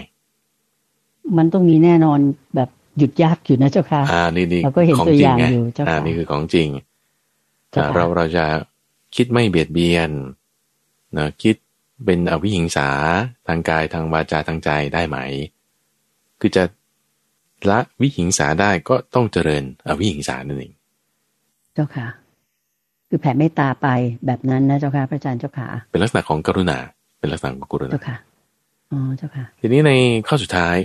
[1.36, 2.18] มันต้องมีแน่นอน
[2.54, 2.68] แบบ
[2.98, 6.68] หยุดยากอยู่นะเจ้าค่ะ อ่านี่นี่เราก็เห็นตัวอย่างอยู่เจ้าค่ะอ่านี่คือของจริง
[7.96, 8.44] เราเราจะ
[9.16, 10.10] คิดไม่เบียดเบียน
[11.18, 11.56] นะคิด
[12.04, 12.88] เป็นอวิหิงสา
[13.48, 15.18] ทางกายทางวาจาทางใจได้ไหม
[16.40, 16.64] คือจะ
[17.70, 20.72] ละวิหิงสาได้ก็ต้องเจริญอวิหิงสานั่นเอง
[21.74, 22.06] เจ้าค่ะ
[23.08, 23.88] คือแผ่เมตตาไป
[24.26, 26.78] แบบนั้นนะเจ้าค่ะพระอาจารย์เจ้าค่ะ เป็นลักษณะของกรุณา
[27.18, 28.16] เป็นลักษณะของกรุณาเจ้าค่ะ
[28.92, 29.92] อ๋อเจ้าค่ะ ทีนี้ใน
[30.28, 30.76] ข้อสุดท้าย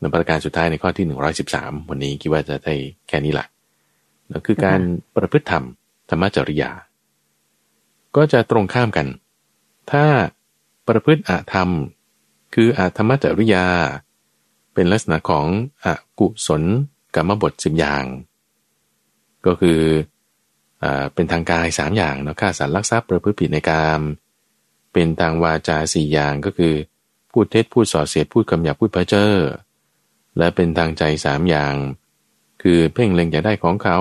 [0.00, 2.74] ในประการสุดท้ายในข้อที่หนึ่งร้อยสิบสามวันนี้คิดว่าจะได้
[3.08, 3.46] แค่นี้แหละ
[4.30, 4.80] นั่นคือการ
[5.16, 5.64] ประพฤติธรรม
[6.10, 6.70] ธรรมจริยา
[8.18, 9.06] ก็จะตรงข้ามกัน
[9.90, 10.04] ถ้า
[10.88, 11.70] ประพฤติอาธรรม
[12.54, 13.66] คืออาธรรมจริยา
[14.74, 15.46] เป็นลักษณะของ
[15.84, 15.86] อ
[16.18, 16.62] กุศล
[17.14, 18.04] กรรมบทสิบอย่าง
[19.46, 19.80] ก็คือ
[20.82, 24.00] อเป็นทางกายสามอย่างเนาะฆ่าสัตว์ลักทรัพย์ประพฤติผิดในกาม
[24.92, 26.74] เป็นทางวาจาสี่อย่างก็คือ
[27.30, 29.32] พูดเท็จพูดส่อเสียดพูดคำหยาบพูดเพ้อเจ้อ
[30.38, 31.74] และเป็นทางใจสามอย่าง
[32.62, 33.98] คือเพ่งเล็งอยากได้ของเขา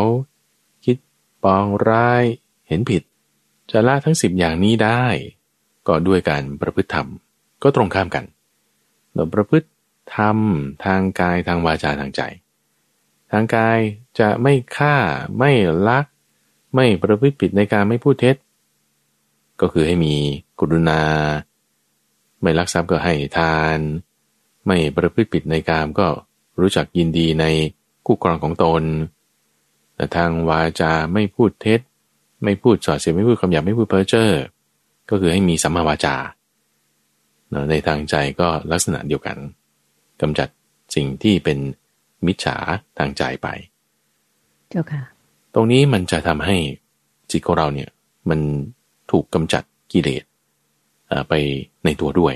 [0.86, 0.97] คิด
[1.43, 2.24] ปองร้าย
[2.68, 3.03] เห็นผิด
[3.72, 5.03] จะละทั้งสิบอย่างนี้ได้
[5.88, 7.07] ก็ด้วยการประพฤติธรรม
[7.63, 8.26] ก็ตรงข้ามกัน
[9.13, 9.70] เราประพฤติ
[10.15, 10.38] ธรรม
[10.86, 12.22] ทางกายทางวาจาทางใจ
[13.32, 13.80] ทางกาย
[14.20, 14.95] จะไม่ฆ่า
[15.39, 15.51] ไม่
[15.88, 16.05] ลัก
[16.76, 18.36] ไม่ประพฤติผิดในการไม่พูดเท็จ
[19.61, 20.13] ก็คือให้มี
[20.59, 21.01] กรุณา
[22.41, 23.78] ไม่ลักทรัพย์ก็ให้ทาน
[24.68, 26.07] ไม่ประพฤติผิดในกามก็
[26.59, 27.45] รู้จักยินดีใน
[28.05, 28.84] คู่ครองของตน
[29.95, 31.80] แต่ทางวาจาไม่พูดเท็จ
[32.44, 34.30] ไม่พูดส่อเสียไม่พูดคำหยาบไม่พูดเพ้อเจ้อ
[35.10, 36.16] ก็คือให้มีสัมมาวาจา
[37.70, 39.38] ในทางใจก็ลักษณะเดียวกัน
[40.22, 40.50] กำจัด
[40.96, 41.58] สิ่งที่เป็น
[42.26, 42.56] มิจฉา
[42.98, 43.48] ทางใจไป
[44.70, 45.02] เจ้าค่ะ
[45.54, 46.56] ตรงนี้มันจะทำให้
[47.32, 47.90] จิตของเราเนี่ย
[48.30, 48.40] มัน
[49.12, 50.24] ถูกกำจัดกิเลส
[51.30, 51.34] ไป
[51.86, 52.34] ในตัวด้วย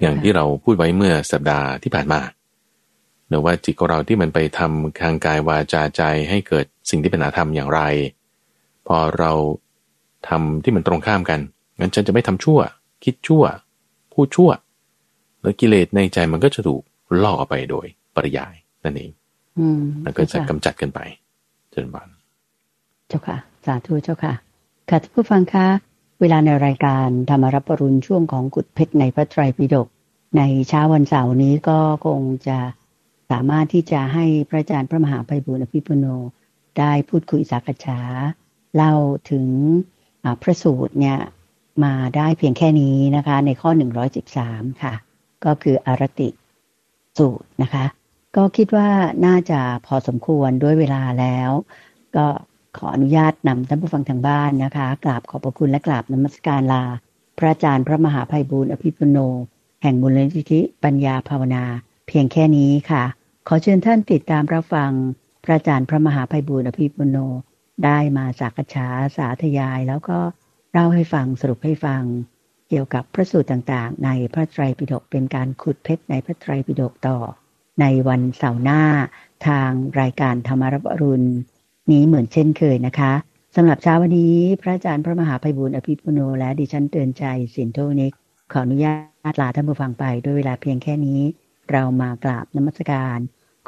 [0.00, 2.20] อย่างที่เราพูดไว้เมื่อสัปดาห์ที่ผ่านมา
[3.28, 7.80] หรือว่าจิตของเราที่มันไปทำทางกายวาจาใจให้เกิดสิ่งที่เป็นอาธรรมอย่างไร
[8.86, 9.32] พอเรา
[10.28, 11.40] ทำที่มันตรงข้ามกัน
[11.78, 12.58] งั้นฉันจะไม่ทำชั่ว
[13.04, 13.44] คิดชั่ว
[14.12, 14.50] พูดชั่ว
[15.40, 16.82] แล้วกิเลสในใจมันก็จะถูก
[17.22, 18.54] ล่อออกไปโดยปริยาย
[18.84, 19.10] นั่นเอง
[20.02, 21.00] แล้วก็จะกำจัดกันไป
[21.74, 22.08] จนวัน
[23.08, 24.32] เจ้าค่ะ สาธุเจ้าค่ะ
[24.88, 25.66] ค่ะท่านผู้ฟังคะ
[26.20, 29.88] เวลาในรายการธรรมรับปรุณช่วงของกุดเพชรในพระไตรปิฎก
[30.36, 32.58] ในเช้าวันเสาร์นี้ก็คงจะ
[33.30, 36.06] สามารถที่จะให้พระอาจารย์พระมหาไพบุญอภิปุโน
[36.78, 37.98] ได้พูดคุยสักษา
[38.76, 38.94] เล่า
[39.30, 39.46] ถึง
[40.42, 41.18] พระสูตรเนี่ย
[41.84, 43.70] มาได้เพียงแค่นี้นะคะ ในข้อ
[44.26, 44.94] 113 ค่ะ
[45.44, 46.28] ก็คืออารติ
[47.18, 47.84] สูตรนะคะ
[48.36, 48.88] ก็คิดว่า
[49.26, 51.50] น่าจะพอสมควรด้วยเวลาแล้ว
[52.16, 52.26] ก็
[52.76, 56.84] ขออนุญาตนำท่านผู้ฟังทางบ้านนะคะกราบขอบพระคุณและกราบนมัสการลา
[57.38, 59.18] พระอาจารย์พระมหาภัยบูรณ์อภิปุโน
[59.82, 61.64] แห่งมูลนิธิปัญญาภาวนา
[62.08, 63.04] เพียงแค่นี้ค่ะ
[63.48, 64.90] ขอเชิญท่านติดตามรับฟัง
[65.44, 67.16] พระอาจารย์พระมหาภัยบูรณ์อภิปุโน
[67.84, 70.18] ได้มาจากกฉาสาธยายแล้วก็
[70.72, 72.02] เล่าให้ฟังสรุปให้ฟัง
[72.68, 77.18] เกี่ยวกับพระสูตรต่างๆ ในพระไตรปิฎกเป็นการขุดเพชรในพระไตรปิฎกต่อ
[77.80, 78.82] ในวันเสาร์หน้า
[79.46, 79.70] ทาง
[80.00, 81.28] รายการธรรมรับรุณ
[81.90, 83.12] นี้เหมือนเช่นเคยนะคะ
[83.56, 88.14] สำหรับเช้าวันนี้ พระอาจารย์พระมหาภัยบุญอภิปุโนและดิฉันเตือนใจสินโทนิก
[88.52, 88.94] ขออนุญา
[89.32, 91.20] ตลาท่านผู้ฟังไปด้วยเวลาเพียงแค่นี้
[91.70, 93.18] เรามากราบนมัสการ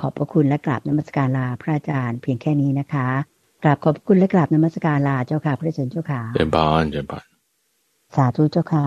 [0.01, 3.09] ขอบพระคุณและกราบนมัสการลาพระอาจารย์เพียงแค่นี้นะคะ
[3.67, 7.17] กราบขอบคุณและกราบนมัสการลาเจ้าค่ะพระเจ้าเจ้าค่ะเจริญพรเจริญพร
[8.17, 8.87] สาธุเจ้าค่ะ